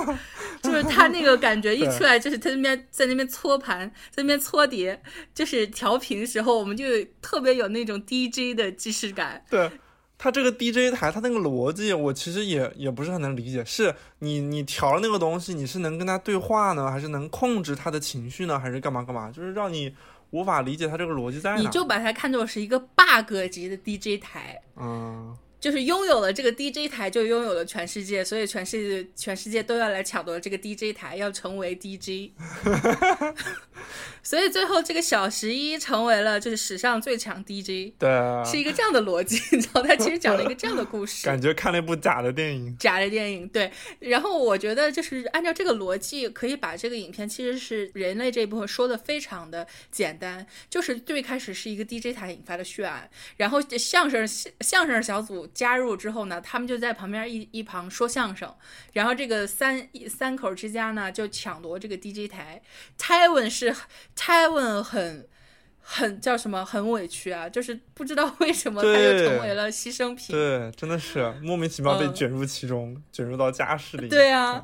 [0.63, 5.01] 就是他那个感觉一出来，就是他那边在那边搓盘，在那边搓碟，
[5.33, 6.85] 就是调频的时候，我们就
[7.21, 9.43] 特别有那种 DJ 的既视感。
[9.49, 9.69] 对
[10.17, 13.63] 他这个 DJ 台，他那个逻辑，我其实也也不是很能理解。
[13.63, 19.31] 是你你调了那个东西，你是能跟他对话呢，还是能控制他的情绪呢，还是干嘛干嘛？
[19.31, 19.93] 就是让你。”
[20.31, 32.31] 无法理解他这个逻辑在哪，你就把它看作是一个 bug 级的 DJ 台，嗯，就是拥有了这个 DJ 台，就拥有了全世界，所以全世界全世界都要来抢夺这个 DJ 台，要成为 DJ。
[34.21, 39.41] 所以最后这个小十一成为了就是史上最强 DJ，对啊，是一个这样的逻辑。
[39.55, 42.75] 你知道，他其实讲了一个这样的故事，感觉看了一部假的电影。
[42.77, 43.71] 假的电影，对。
[43.99, 54.27] 然后我觉得就是按照这个逻辑，可以把这个影片其实是人类这一部分说的非常的简单，就是最开始是一个 DJ 台引发的血案，然后相声
[54.59, 58.53] 相声小组加入之后呢，他们就在旁边一一旁说相声，
[58.93, 62.61] 然后这个三三口之家呢就抢夺这个 DJ 台。
[62.99, 63.75] Tywin 是。
[64.15, 65.27] Tywin 很
[65.81, 66.63] 很叫什么？
[66.65, 67.47] 很委屈啊！
[67.49, 70.35] 就是不知道为什么他就成为了牺牲品。
[70.35, 74.09] 对，真的是莫名其妙被卷入其中，卷入到家事里。
[74.09, 74.63] 对啊，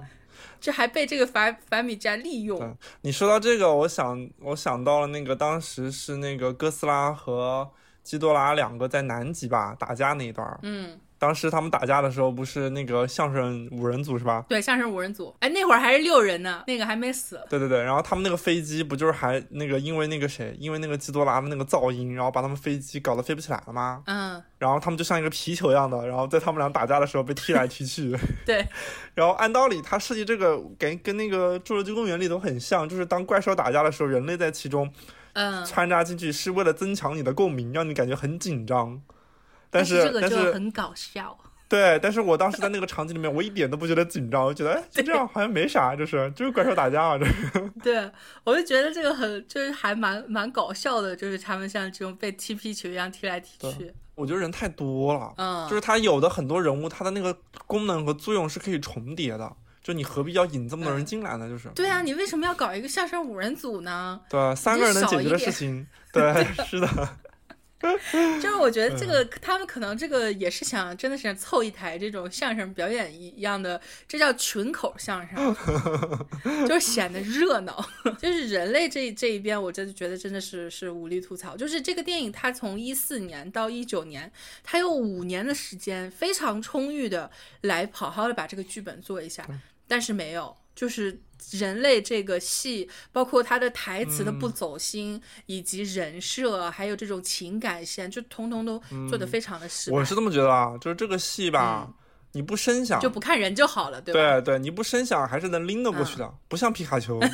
[0.60, 2.78] 这还被这个法法米加利用。
[3.02, 7.72] 你说到这个，我想我想到了那个当时是那个哥斯拉和
[8.04, 10.60] 基多拉两个在南极吧打架那一段。
[10.62, 11.00] 嗯。
[11.20, 14.44] 当时他们打架的时候，不是那个相声五人组是吧？
[14.50, 15.34] 对，相声五人组。
[15.40, 17.42] 哎，那会儿还是六人呢，那个还没死。
[17.50, 24.04] 对对对，然后他们那个飞机不就是还那个因为那个谁，因为那个基多拉的那个噪音，然后把他们飞机搞得飞不起来了吗？
[24.06, 24.44] 嗯。
[24.58, 28.14] 然后他们就像一个皮球一样的，然后在他们俩打架的时候被踢来踢去。
[28.46, 28.68] 对。
[29.14, 34.92] 然后按道理，他设计这个跟跟那个《侏罗纪公园》里头很像，就是当怪兽打架的时候，人类在其中，
[35.34, 39.02] 嗯，穿插进去是为了增强你的共鸣，让你感觉很紧张。
[39.70, 41.38] 但是这个就很搞笑。
[41.68, 47.26] 对，但是我当时在那个场景里面，我一点都不觉得紧张，我觉得哎，就这样好像没啥，就是就是怪兽打架啊，这。
[47.82, 48.12] 对，
[48.44, 53.92] 我就觉得这个很，就是还蛮蛮搞笑的，就是他们像这种被踢皮球一样踢来踢去。
[54.14, 59.52] 我觉得人太多了，嗯，就是他有的很多人物，他的那个功能和作用是可以重叠的，
[59.84, 61.48] 就你何必要引这么多人进来呢？
[61.50, 61.68] 就是。
[61.76, 64.22] 对啊，你为什么要搞一个相声五人组呢？
[64.30, 66.90] 对，啊三个人能解决的事情， 对，是的。
[68.42, 75.54] 就是我觉得这个他们可能这个也是想真的是凑一台这种相声表演一样的，这叫群口相声，
[76.66, 77.86] 就是显得热闹。
[78.18, 81.58] 就是人类这这一边，我真的觉得真的是是无力吐槽。
[81.58, 84.32] 就是这个电影，它从一四年到一九年，
[84.64, 89.46] 它有五年的时间，非常充裕的来好好的把这个剧本做一下，
[89.88, 91.22] 但是没有，就是。
[91.52, 99.98] 人类这个戏，包括他的台词的不走心，以及人设，还有这种情感线，就通通都做的非常的失败。
[99.98, 101.92] 我是这么觉得啊，就是这个戏吧。
[102.34, 104.20] 你不声响就不看人就好了，对吧？
[104.42, 107.20] 对对，你不声响还是能拎得过去的，不像皮卡丘。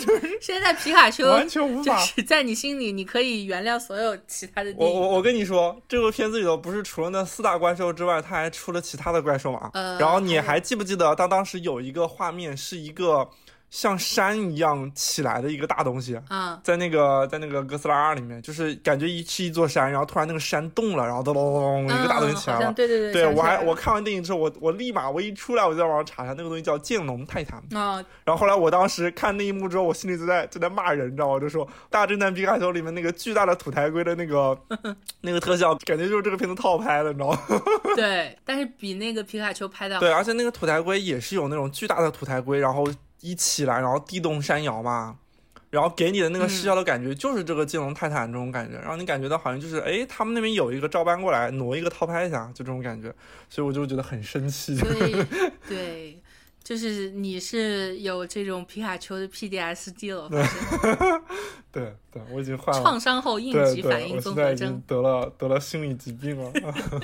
[0.40, 4.72] 现在皮卡丘完全无法在你心里，你可以原谅所有其他的。
[4.76, 9.70] 我我我跟你说，这个片子里头不是除了那四大怪兽之外，他还出了其他的怪兽嘛？
[9.74, 13.28] 呃，然后你还记不记得，它当时有一个画面是一个。
[13.70, 22.72] 像山一样起来的一个大东西嗯，在那个在那个哥斯拉二里面，就是感觉一是一座山，然后突然那个山动了，然后咚咚咚一个大东西起来了。
[22.72, 28.02] 对对对，对我还我看完电影之后，我我立马我一出来我就在网上查一下，那个东西叫剑龙泰坦啊。
[28.24, 31.32] 然后后来我当时看那一幕之后，我心里就在就在骂人，你知道吗？
[31.34, 34.58] 我就说《大侦探皮卡丘》里面那个巨大的土台龟的那个
[35.20, 37.38] 那个特效，感觉就是这个片子套拍的，你知道吗？
[37.94, 42.86] 对，但是比那个皮卡丘拍的对，而且那个土台龟也是有那种巨大的土台龟，然后。
[43.20, 45.18] 一起来，然后地动山摇嘛，
[45.70, 53.14] 然后给你的那个视效的感觉就是这个金龙泰坦这种感觉，让你感觉到好像就是哎，他们那边有一个照搬过来，挪一个套拍一下，就这种感觉，
[53.48, 54.76] 所以我就觉得很生气。
[54.76, 55.26] 对
[55.68, 56.22] 对，
[56.62, 60.28] 就是你是有这种皮卡丘的 PDSD 了，
[61.72, 62.82] 对对，我已经患了。
[62.82, 66.52] 创伤后应激反应综合征，得了得了心理疾病了。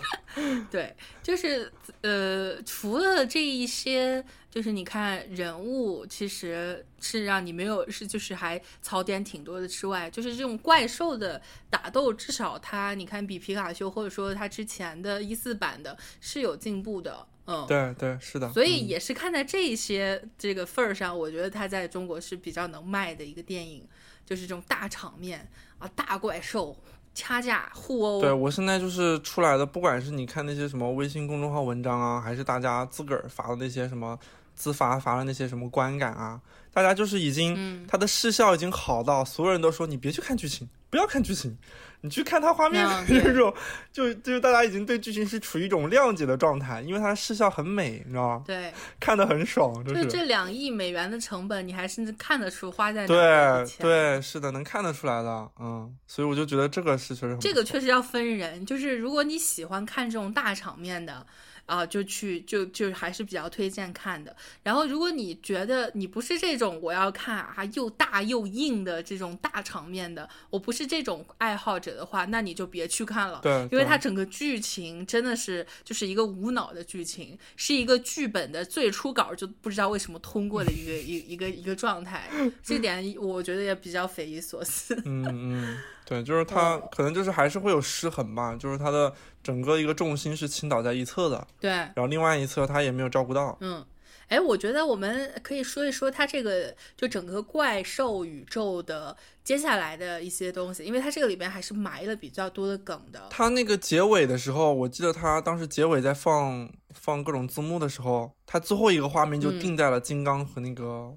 [0.70, 1.70] 对，就是
[2.03, 4.24] 呃，除了这一些，
[4.55, 17.27] 就是你看人物其实是让你没有是就是还槽点挺多的之外，就是这种怪兽的打斗，至少它你看比皮卡丘或者说它之前的一四版的是有进步的。
[17.47, 23.85] 嗯，对对是的，所以也是看在这些这个份儿上，我觉得它在中国是比较能卖的一个电影，
[24.25, 26.77] 就是这种大场面啊，大怪兽
[27.12, 28.21] 掐架互殴。
[28.21, 34.17] 对我现在就是出来的，不管是你看那些什么微信公众号文章啊，还是大家自个儿发的那些什么
[34.55, 36.40] 自发发了那些什么观感啊，
[36.73, 41.57] 大家就是已经他的视效已经好到所有人都说你别去看剧情，不要看剧情。
[42.01, 43.51] 你去看他画面，这种
[43.90, 48.43] 就就是大家已经对剧情是处于一种谅解的状态，因为它视效很美，你知道吗？
[48.45, 49.83] 对，看的很爽。
[49.83, 55.51] 就是这两亿美元的成本，你还甚至看得出花在哪对对，是的，能看得出来的。
[55.59, 61.27] 嗯，所以我就觉得这个是确实这个确实要分人，就是如果你喜欢看这种大场面的。
[61.66, 64.35] 啊，就去就就还是比较推荐看的。
[64.62, 73.40] 然后，如果你觉得你不是这种我要看啊又大又硬的这种大场面的，我不是这种爱好者的话，那你就别去看了。
[73.42, 82.29] 对，因为它整个剧情真的是就是一个无脑的剧情，是一个剧本的最初稿就不知道为什么通过的一个一一个一个状态，
[82.62, 84.94] 这点我觉得也比较匪夷所思。
[85.05, 85.79] 嗯嗯。
[86.07, 89.11] 对，就是它可能就是还是会有失衡吧，就是它的
[89.44, 93.57] 整个一个重心是倾倒在一侧的，对，然后另外一侧他也没有照顾到。
[93.61, 93.85] 嗯，
[94.28, 103.28] 哎，我觉得我们可以说一说他这个就整个怪兽宇宙的接下来的一些东西，因为他这个里边还是埋了比较多的梗的。
[103.30, 111.14] 他那个结尾的时候，我记得他当时结尾在放放各种字幕的时候，他最后一个画面就定在了金刚和那个。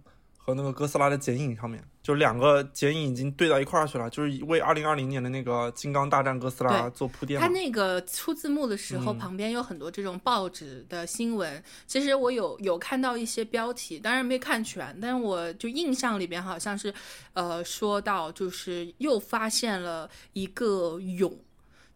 [0.48, 7.38] 和那个哥斯拉的剪影上面，就两个剪影已经对到一块儿去了，就是为二零二零年的那个《金刚大战哥斯拉》做铺垫。
[7.38, 11.62] 他那个出字幕的时候，旁边有很多这种报纸的新闻。
[11.86, 16.94] 其实我有有看到一些标题，当然没看全，但是我就印象里边好像是，
[17.34, 21.38] 呃，说到就是又发现了一个蛹，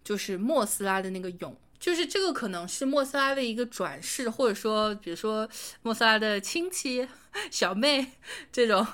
[0.04, 1.56] 就是莫斯拉的那个蛹。
[1.82, 5.50] 就是这个可能是莫斯拉的一个转世，或者说，比如说
[5.82, 7.08] 莫斯拉的亲戚
[7.50, 8.06] 小妹
[8.52, 8.86] 这种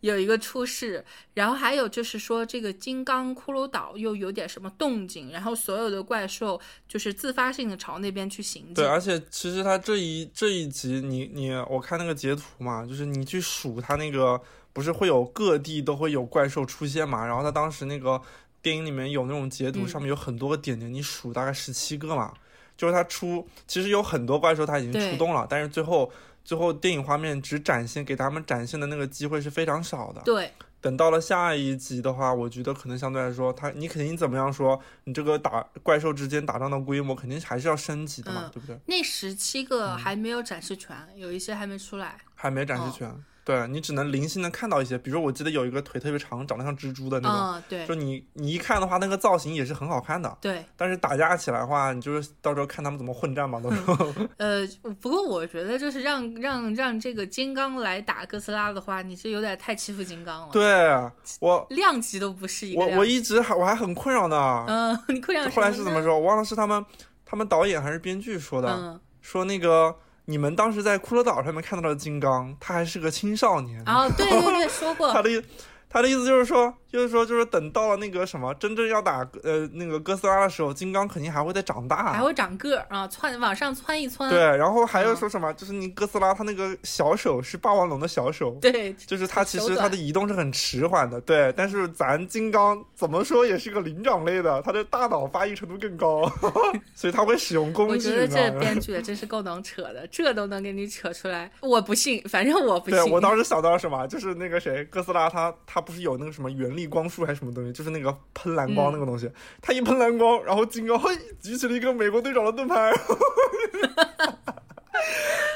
[0.00, 8.74] 有一个出世，然后还有就是说这个金刚骷髅岛又有点什么动静，然后所有的怪兽就是自发性的朝那边去行进。
[8.74, 14.38] 对，而且其实它这一这一集，你你我看那个截图嘛，就是你去数它那个
[14.74, 18.20] 不是会有各地都会有怪兽出现嘛，然后它当时那个。
[18.66, 22.34] 电影里面有那种截图，上面有很多个点点，你数大概十七个嘛。
[22.76, 26.10] 就是它出，其实有很多怪兽它已经出动了，但是最后
[26.44, 30.20] 最后电影画面只展现给他们展现的那个机会是非常少的。
[30.22, 38.76] 对，等到了下一集的话，我觉得可能相对来说，它你肯定怎么样说，你这个打怪兽之间打仗的规模肯定还是要升级的嘛，对不对？
[38.86, 43.24] 那十七个还没有展示全，有一些还没出来，还没展示全。
[43.46, 50.64] 对你只能零星的看到一些，比如我记得有一个腿特别长，长得像蜘蛛的那种，对，就你你一看的话，那个造型也是很好看的，对。
[50.76, 53.94] 但是打架起来的话，你就是到时候看他们怎么混战嘛，到时候。
[54.38, 54.66] 呃，
[55.00, 60.48] 不过我觉得就是让让让这个金刚来打哥斯拉的话，你是有点太欺负金刚了。
[60.50, 60.90] 对，
[61.38, 62.80] 我量级都不是一个。
[62.80, 64.64] 我我一直还我还很困扰呢。
[64.66, 65.48] 嗯，你困扰。
[65.50, 66.14] 后来是怎么说？
[66.18, 66.84] 我忘了是他们
[67.24, 69.94] 他们导演还是编剧说的，说那个。
[70.26, 73.82] 你们当时在骷髅岛上面看到的金刚，他还是个青少年。
[73.84, 75.10] 啊，对对对，说过。
[75.14, 75.42] 他的
[75.88, 76.74] 他的意思就是说。
[76.88, 84.30] 就是说，就是等到了那个什么，真正要打呃那个哥斯拉的时候，金刚肯定还会再长大，还会长个儿啊，窜往上窜一窜。
[84.30, 85.52] 对，然后还要说什么？
[85.54, 91.52] 就是你哥斯拉他那个小手是霸王龙的小手，对，就是他其实他的移动是很迟缓的，对。
[91.54, 96.22] 但是咱金刚怎么说也是个灵长类的，他的大脑发育程度更高，
[96.94, 97.92] 所以他会使用工具。
[97.92, 102.98] 我觉得这编剧真是够能扯的，这都能给你扯出来，我不信，反正我不信。
[102.98, 106.86] 对我当时想到什么，就是那个谁，哥斯拉他他不是有那个什么原力。
[106.86, 107.72] 光束还是什么东西？
[107.72, 109.30] 就是那个喷蓝光那个东西。
[109.60, 112.92] 他一喷蓝光，然后金刚嘿举起了一个美国队长的盾牌，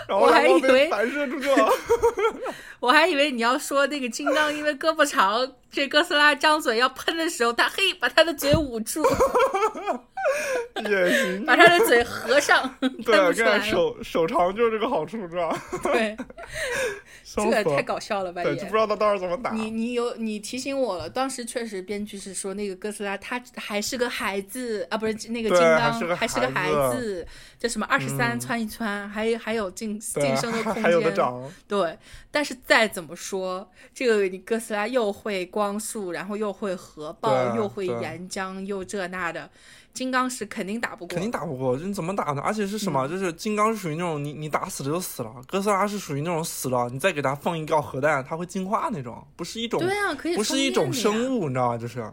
[0.08, 1.68] 然后还以为反射出去了。
[2.80, 9.02] 我还以为你要说那个金刚因为胳膊长，这哥斯拉张嘴要喷的时候，他嘿把他的嘴捂住。
[10.88, 15.62] 也行，把他的嘴合上， 对，看看手手长就是这个好处，是吧？
[15.82, 16.16] 对，
[17.24, 18.42] 这个太搞笑了吧？
[18.42, 19.50] 对，就不知道他到时怎么打。
[19.50, 27.26] 你你有你提醒我了，当时确实编剧是说那个哥斯拉他还是个孩子啊，不是那个金刚还是个孩子，
[27.58, 31.42] 叫什么二十三窜一窜，还还有晋晋升的空间，还有的长。
[31.68, 31.98] 对，
[32.30, 39.50] 但是再怎么说，这个你哥斯拉又会光速，然后又会核爆，又会岩浆，又这那的。
[39.92, 41.76] 金刚石肯定打不过，肯定打不过。
[41.76, 42.40] 你怎么打呢？
[42.42, 43.06] 而且是什么？
[43.08, 51.78] 就是金刚是属于那种你你打死了就死了，哥斯拉是属于那种死了，你再给它放一个核弹，它会进化那种，不是一种对啊，可以不是一种生物，你知道吗？
[51.78, 52.04] 就是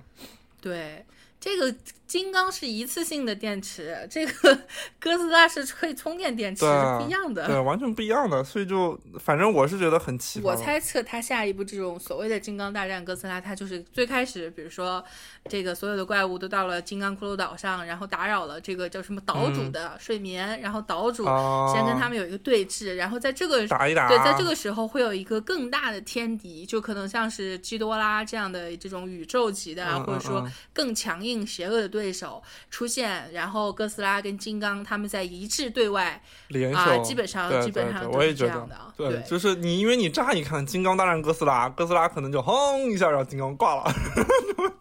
[0.59, 1.05] 对
[1.39, 1.75] 这个。
[2.07, 4.57] 金刚是一次性的电池，这个
[4.97, 8.41] 哥斯拉是可以充电电池，是不一样的，对，完全不一样的。
[8.41, 10.53] 所以就反正我是觉得很奇怪。
[10.53, 15.03] 我猜测他下一步这种所谓的金刚大战哥斯拉，他就是最开始，比如说
[15.49, 21.25] 这个所有的怪物都到了金刚骷髅岛上，然后打扰了这个叫什么岛主的睡眠，然后岛主
[21.73, 31.97] 先跟他们有一个对峙，然后在这个打一打，对，在这个时候会有一个更大的天敌，就可能像是基多拉这样的这种宇宙级的，或者说更强硬邪恶的。
[31.97, 38.75] 对手出现，然后哥斯拉跟金刚他们在一致对外联手，基本上基本上都是这样的。
[38.95, 43.91] 对，就是你，因为你乍一看金刚大战哥斯拉，哥斯拉可能就轰一下，然后金刚挂了。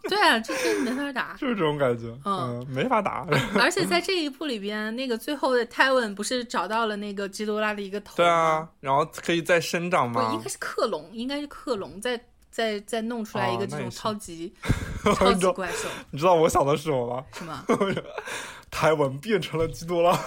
[0.09, 3.27] 对啊，这这没法打， 就是这种感觉，嗯，没法打。
[3.59, 10.29] 而且在 这一部里边，那个最后的泰文不是找到了那个基多拉的一个头对啊，然后可以再生长吗？
[10.29, 12.21] 不，应该是克隆，应该是克隆在。
[12.57, 14.51] 再再弄出来一个这种超级
[15.15, 17.23] 超级怪兽，你知道我想的是什么吗？
[17.35, 17.63] 什么？
[18.71, 20.19] 台湾变成了基多拉，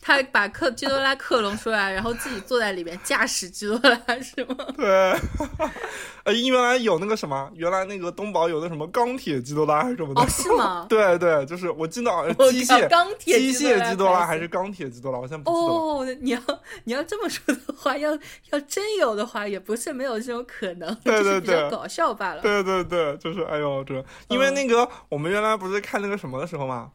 [0.00, 4.56] 他把克基多拉克隆出来，然后自己坐在里面驾驶基多拉，是吗？
[4.76, 4.86] 对，
[6.24, 10.22] 呃，原来有那个什么，原来那个东宝有那什么钢铁基多拉还是什么的？
[10.22, 10.86] 哦，是吗？
[10.90, 16.40] 对对，就是我记得好像机械钢铁机械基多拉还是钢铁基多拉，我现在不记得哦，你要
[16.84, 18.10] 你要这么说的话，要
[18.50, 22.42] 要真有的话，也不是没有这种可能，对对对，搞笑罢了。
[22.42, 26.90] 对对对，就是哎呦这，因为那个我们原来不是看那个什么的时候嘛。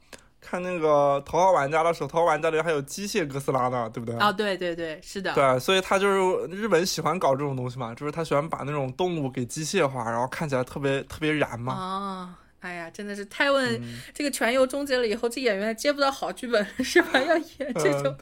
[0.50, 4.18] 看那个头号玩家的时候，头号玩家里还有机械哥斯拉呢，对不对？
[4.18, 5.34] 啊，对对对，是的。
[5.34, 11.74] 对，所以他就是日本喜欢搞这种东西嘛，就是他喜欢把那种动物给机械化，然后看起来特别特别燃嘛。
[11.74, 12.36] 啊。
[12.68, 13.82] 哎呀，真的是泰问
[14.14, 17.18] 这个全游终结了以后，这演员接不到好剧本 是吧？
[17.22, 18.14] 要演这种，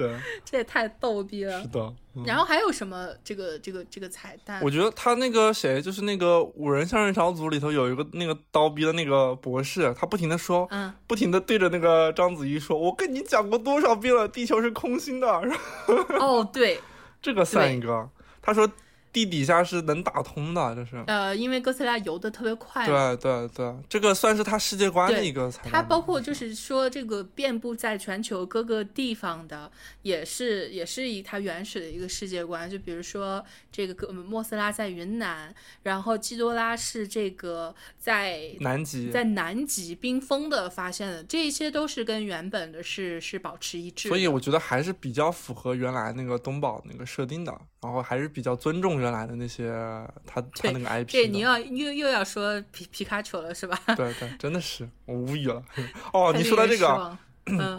[0.45, 1.61] 这也太逗逼了。
[1.61, 1.93] 是的。
[2.25, 4.61] 然后还有什么这个这个这个彩蛋？
[4.63, 15.27] 我觉得他那个谁，就是那个五人相声小组里头有一个那个刀逼的那个博士，他不停的说，嗯，不停的对着那个章子怡说：“我跟你讲过多少遍了，地球是空心的。”
[16.19, 16.79] 哦，对，
[17.21, 18.07] 这个算一个。
[18.41, 18.69] 他说。
[19.16, 22.86] 地底下是能打通的，这是呃，因为哥斯拉游的特别快。
[22.86, 25.49] 对对对，这个算是他世界观的一个。
[25.63, 32.70] 它包括就是说，这个遍布在全球各个地方的，也是也是以它原始的一个世界观。
[32.70, 33.41] 就比如说
[33.72, 44.09] 这个哥莫斯拉在云南，然后基多拉是这个在南极，在南极冰封的发现的，这些都是跟原本的是是保持一致。
[44.09, 48.99] 所以我觉得还是比较符合原来那个东宝那个设定的，然后还是比较尊重。
[48.99, 49.71] 原来的那些，
[50.25, 53.79] 他他那个 IP，对，你要又又要说皮皮卡丘了是吧？
[53.95, 55.63] 对对，真的是我无语了。
[56.11, 57.17] 哦，你说的这个。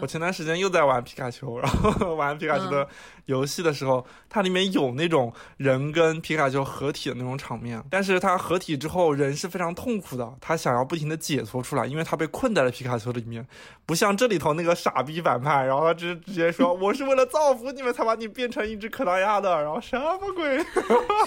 [0.01, 2.87] 我前段时间又在玩皮卡丘，然后 玩皮卡丘的
[3.25, 13.45] 游戏的时候，它里面有那种人跟皮卡丘合体的那种场面，但是它合体之后人是非常痛苦的，他想要不停的解脱出来，因为他被困在了皮卡丘里面，
[13.85, 20.57] 不像这里头那个傻逼反派，然后他直直接说我是为了造福你们才把你变成一只可达鸭的，然后什么鬼？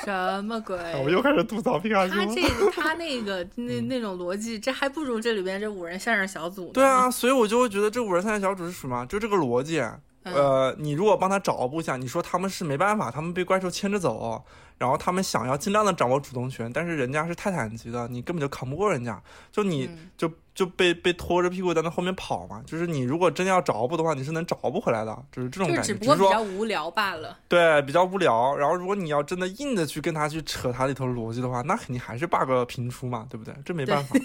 [0.04, 0.76] 什么鬼？
[1.04, 2.14] 我又开始吐槽皮卡丘。
[2.14, 6.70] 他 这他那个那那种逻辑，这还不如这里边这五人相声小组。
[6.72, 8.40] 对啊，所以我就会觉得这五人相。
[8.50, 9.04] 小组是属于吗？
[9.06, 9.80] 就这个逻辑，
[10.22, 14.42] 呃，你如果帮他找部下，你说他们是没办法，他们被怪兽牵着走，
[14.78, 19.22] 然后他们想要尽量的掌握主动权，但是人家是泰坦级的，你根本就扛不过人家，
[19.52, 22.62] 就你就就被被拖着屁股在那后面跑嘛。
[22.66, 25.82] 就是你如果真的要找补的话，你是能找补回来的，就是这种感觉。
[25.82, 27.38] 只不过比较无聊罢了。
[27.48, 28.56] 对，比较无聊。
[28.56, 33.54] 然后如果你要真的硬的去跟他去扯他里头逻辑的话，那肯定还是 bug 频出嘛，对不对？
[33.64, 34.16] 这没办法。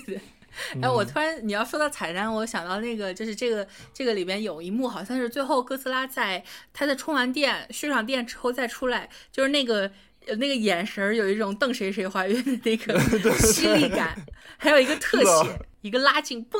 [0.81, 6.43] 哎，我突然你要说到彩蛋，我想到那个，就是这个这个里边有一幕，好像是最后哥斯拉在
[6.73, 9.91] 他在充完电、蓄上电之后再出来，就是那个
[10.37, 12.99] 那个眼神有一种瞪谁谁怀孕的那个
[13.37, 14.15] 犀利感，
[14.57, 16.59] 还有一个特写，一个拉近，嘣。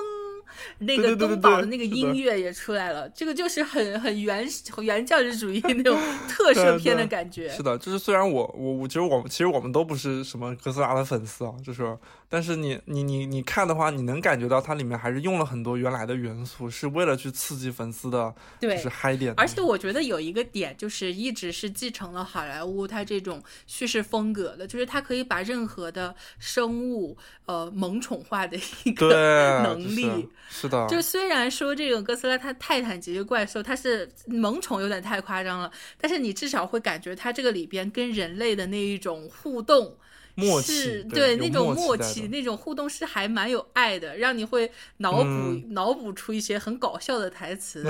[0.80, 4.48] 那个东宝的那个音乐也出来了，这个就是很很原
[4.82, 5.98] 原教旨主义那种
[6.28, 7.50] 特摄片的感觉。
[7.50, 11.98] 是的，就是虽然我我我其实我们其实我们都不是什么哥斯拉的粉丝啊，就是。
[12.28, 19.32] 但是你你你你看的话，你能感觉到它里面还是用了很多原来的元素，是为了去刺激粉丝的，就是嗨点。
[19.38, 30.28] 而且我觉得有一个点，就是一直是继承了好莱坞它这种叙事风格的，就是它可以把任何的生物呃萌宠化的一个 能力。
[30.50, 30.88] 是的。
[30.88, 39.98] 就虽然说这个哥斯拉它泰坦级的怪兽它是萌宠有点太夸张了，但是你至少会感觉它这个里边跟人类的那一种互动。
[40.36, 47.84] 默契对那种默契，那种互动是还蛮有爱的，让你会脑补脑补出一些很搞笑的台词。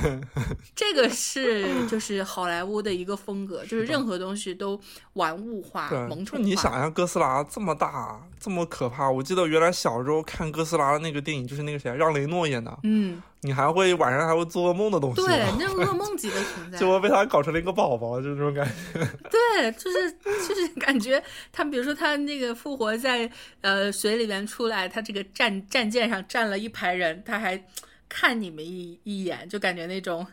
[0.76, 4.78] 这个是就是好莱坞的一个风格，就是任何东西都
[5.14, 6.44] 玩物化、萌宠化。
[6.44, 12.78] 你想象哥斯拉这么大、这么可怕，我记得原来小时候看哥斯拉的那个电影，就是那个谁，让雷诺演的。
[12.82, 13.22] 嗯。
[13.42, 19.00] 你还会晚上还会做噩梦的东西，对，那种噩梦级的存 在，就会被他搞成了一个宝宝，就这种感觉。
[19.30, 20.12] 对，就是
[20.46, 23.30] 就是感觉他，比如说他那个复活在
[23.62, 27.64] 呃水里面出来，他这个战战舰上站了一排人，他还
[28.10, 30.26] 看你们一一眼，就感觉那种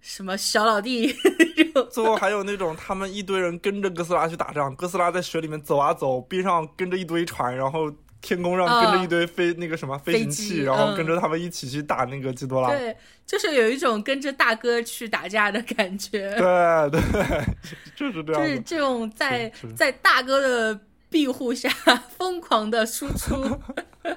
[0.00, 1.14] 什么小老弟。
[1.92, 7.88] 最后还有那种他们一堆人跟着哥斯拉去打仗，哥斯拉在水里面走啊走，边上跟着一堆船，然后。
[8.20, 12.70] 天空上跟着一堆飞那个什么飞行器，然后跟着他们一起去打那个基多拉。
[12.70, 12.96] 对，
[13.26, 16.30] 就是有一种跟着大哥去打架的感觉。
[16.36, 17.00] 对对，
[17.94, 18.42] 就是这样。
[18.42, 20.80] 就是这种在在大哥的
[21.10, 21.68] 庇护下
[22.16, 23.58] 疯狂的输出。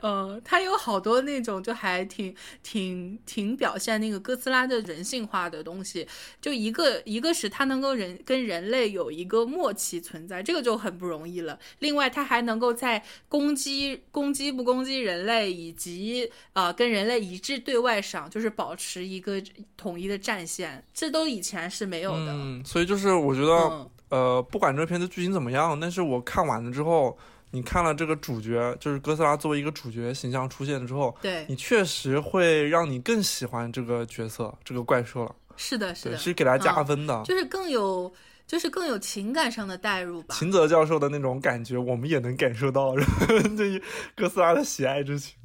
[0.02, 2.34] 嗯， 他有好多那种就还挺
[2.64, 6.08] 挺挺表现那个哥斯拉的人性化的东西，
[6.40, 11.60] 就一个一个是他能够人跟人类有一个默契存在，这个就很不容易了。
[11.80, 19.42] 另外，他还能够在攻击攻击不攻击人类以及啊跟人类一致对外上，就是保持一个
[19.76, 22.32] 统一的战线，这都以前是没有的。
[22.32, 27.18] 嗯，所以就是我觉得，呃，不管这片子剧情怎么样，但是我看完了之后。
[27.54, 35.36] 你看了这个主角，就是哥斯拉作为一个主角形象出现之后，对你确实会让你更喜欢这个角色、这个怪兽了。
[35.58, 38.10] 是的，是的，是给他加分的，就是更有，
[38.48, 40.34] 就是更有情感上的代入吧。
[40.40, 42.96] 秦泽教授的那种感觉，我们也能感受到
[43.58, 43.82] 对
[44.16, 45.36] 哥斯拉的喜爱之情。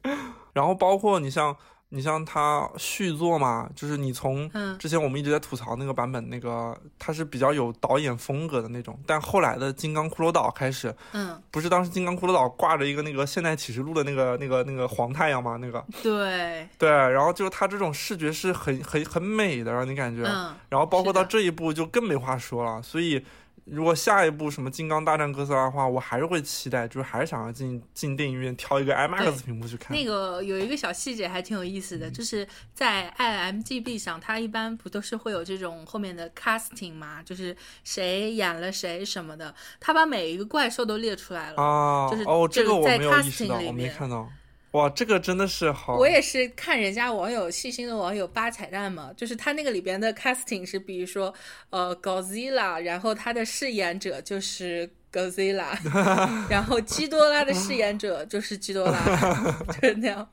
[0.54, 1.54] 然后包括你像。
[1.92, 15.58] 你像他续作嘛，就是你从之前我们一直在吐槽那个版本，那个他是比较有导演风格的那种，但后来的《金刚骷髅岛》开始，嗯，不是当时《金刚骷髅岛》挂着一个那个《现代启示录》的那个那个那个黄太阳吗？
[15.60, 16.68] 那个，对。
[16.78, 20.22] 对，然后就是他这种视觉是很很很美的，让你感觉，
[20.68, 23.24] 然后包括到这一步就更没话说了，所以。
[23.70, 29.96] 如果下一部什么《金刚大战哥斯拉》的话，我还是会期待，就是还是想要进进电影院挑一个 IMAX 屏幕去看。
[29.96, 44.28] 那个有一个小细节还挺有意思的，就是在 IMGB 上，它一般不都是会有这种后面的 casting 嘛，就是谁演了谁什么的，他把每一个怪兽都列出来了啊，就是哦，这个我没有意识到，我没看到。
[44.72, 45.96] 哇，这个真的是好！
[45.96, 51.34] 我也是看人家网友细心的网友扒彩蛋嘛，就是他那个里边的 casting 是，比如说
[51.70, 55.76] 呃 Godzilla，然后他的饰演者就是 Godzilla，
[56.48, 58.98] 然后基多拉的饰演者就是基多拉，
[59.80, 60.28] 就是那样。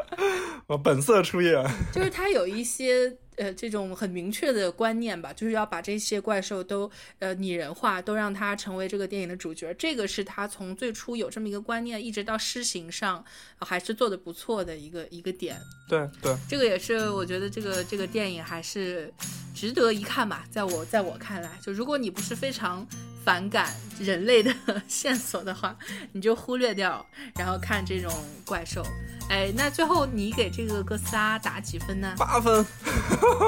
[0.68, 3.16] 我本色出演，就是他有一些。
[3.38, 9.72] 呃，这种很明确的观念吧，就是要把这些怪兽都呃拟人化，都让它成为这个电影的主角。
[9.74, 13.24] 这个是他从最初有这么一个观念，一直到施行上，
[13.60, 15.56] 还是做的不错的一个一个点。
[15.88, 19.12] 对对，这个也是我觉得这个这个电影还是
[19.54, 20.44] 值得一看吧。
[20.50, 22.86] 在我在我看来，就如果你不是非常
[23.28, 23.68] 反感
[24.00, 24.50] 人类的
[24.88, 25.76] 线索的话，
[26.12, 27.04] 你就忽略掉，
[27.36, 28.10] 然后看这种
[28.46, 28.82] 怪兽。
[29.28, 32.14] 哎，那最后你给这个哥斯拉打几分呢？
[32.16, 32.64] 八分。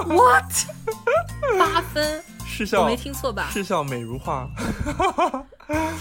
[0.07, 0.53] What？
[1.59, 2.23] 八分？
[2.47, 3.49] 视效我没听错吧？
[3.51, 4.51] 视效美如画。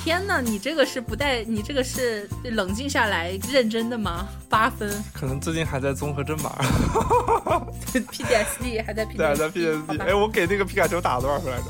[0.03, 4.27] 天哪，你这个是不带，你这个是冷静下来认真的吗？
[4.49, 4.91] 八分？
[5.13, 6.59] 可能最近还在综合症吧。
[7.93, 9.25] PDSD 还在 PDSD。
[9.25, 10.01] 还在 PDSD。
[10.01, 11.67] 哎，我给那个皮卡丘打了多少分来着？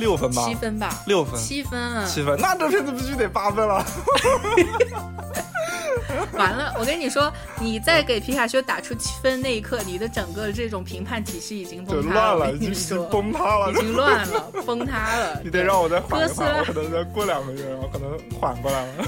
[0.00, 0.44] 六分吧。
[0.48, 1.02] 七分吧。
[1.06, 1.40] 六分。
[1.40, 2.04] 七分啊。
[2.04, 3.84] 七分，那这片子必须得八分了。
[6.32, 12.50] 完了，我跟你说，你在给皮卡丘打出七分那一刻，你的整个这种评判体系已经崩塌了。
[12.52, 15.40] 已经崩塌了，已经乱了， 崩塌了。
[15.44, 19.04] 你得让我再缓一缓，我可能再过两个月，然后可能缓过来了。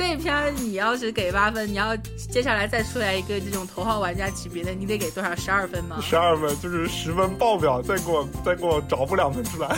[0.00, 1.94] 这篇你要是给八分，你要
[2.30, 5.36] 接下来再出来一个这种头号玩家级别的，你得给多少？
[5.36, 6.00] 十二分吗？
[6.00, 9.76] 十二分，就是十分爆表，再给我再给我找补两分出来。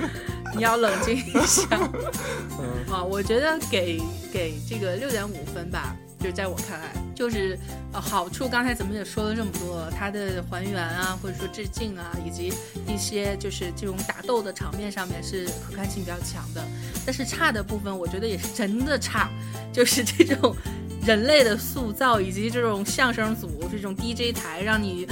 [0.54, 1.66] 你要冷静一下。
[2.60, 3.98] 嗯，啊，我觉得给
[4.30, 5.96] 给这个六点五分吧。
[6.22, 6.92] 就在我看来。
[7.14, 7.58] 就是
[7.92, 12.52] 呃好处，刚才咱们也说了这么多，它的还原啊，或者说致敬啊，以及
[12.86, 16.64] 一些就是这种打斗的场面上面是可看性比较强的。
[17.04, 19.28] 但是差的部分，我觉得也是真的差，
[19.72, 20.56] 就是这种
[21.04, 25.06] 人类的塑造，以及这种相声组这种 DJ 台，让你。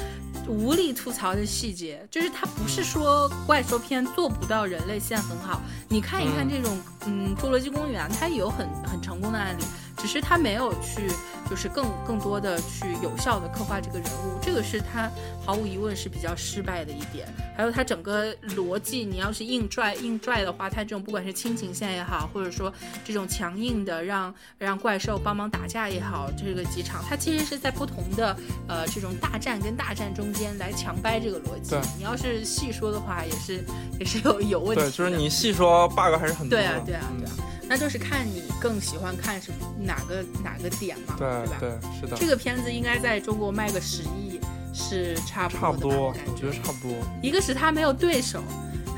[0.49, 5.61] 无力吐槽的细节，就是它不是说怪兽片做不到人类线很好。
[5.89, 9.63] 你看一看这种，嗯，《侏罗纪公园》，它有很很成功的案例。
[10.01, 11.09] 只是他没有去，
[11.49, 15.11] 就是更更多的去有效的刻画这个人物，这个是他
[15.45, 17.29] 毫无疑问是比较失败的一点。
[17.57, 22.73] 还有他整个逻辑，你要是硬拽硬拽的话，他这种不管是亲情线也好，或者说
[23.05, 28.35] 这种强硬的让让怪兽帮忙打架也好，这个几场，他其实是在不同的
[28.67, 31.71] 呃这种大战跟大战中间来强掰这个逻辑。
[31.71, 33.63] 对，你要是细说的话，也是
[33.99, 34.83] 也是有有问题。
[34.83, 36.57] 对，就是你细说 bug 还是很多。
[36.57, 37.33] 对啊，对啊，对啊。
[37.71, 41.57] 那就是看你更喜欢看什么哪个哪个点嘛，对吧？
[41.61, 42.17] 对，是的。
[42.17, 44.41] 这个片子应该在中国卖个十亿
[44.75, 46.99] 是差不多差不多，我觉得差不多。
[47.23, 48.43] 一个是他没有对手，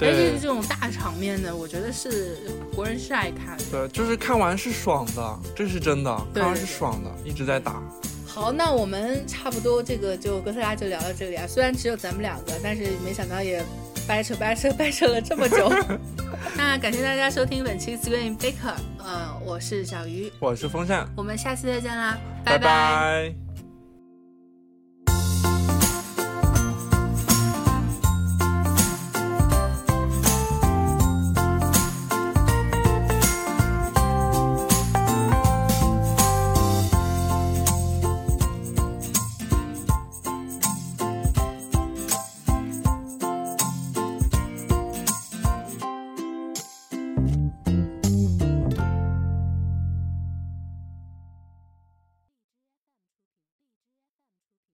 [0.01, 2.39] 而且这种大场面的，我觉得是
[2.75, 3.59] 国人是爱看。
[3.70, 7.83] 对，就是看完是爽的，这是真的，看完是爽的，一直在打。
[8.27, 11.47] 好，那我们差不多这个就哥斯拉就聊到这里啊。
[11.47, 13.62] 虽然只有咱们两个，但是没想到也
[14.07, 15.73] 掰扯掰扯掰扯了这么久。
[16.57, 23.52] 那感谢大家收听本期 Screen Baker，呃，我是小鱼，我是风扇，我们下期再见啦，拜拜。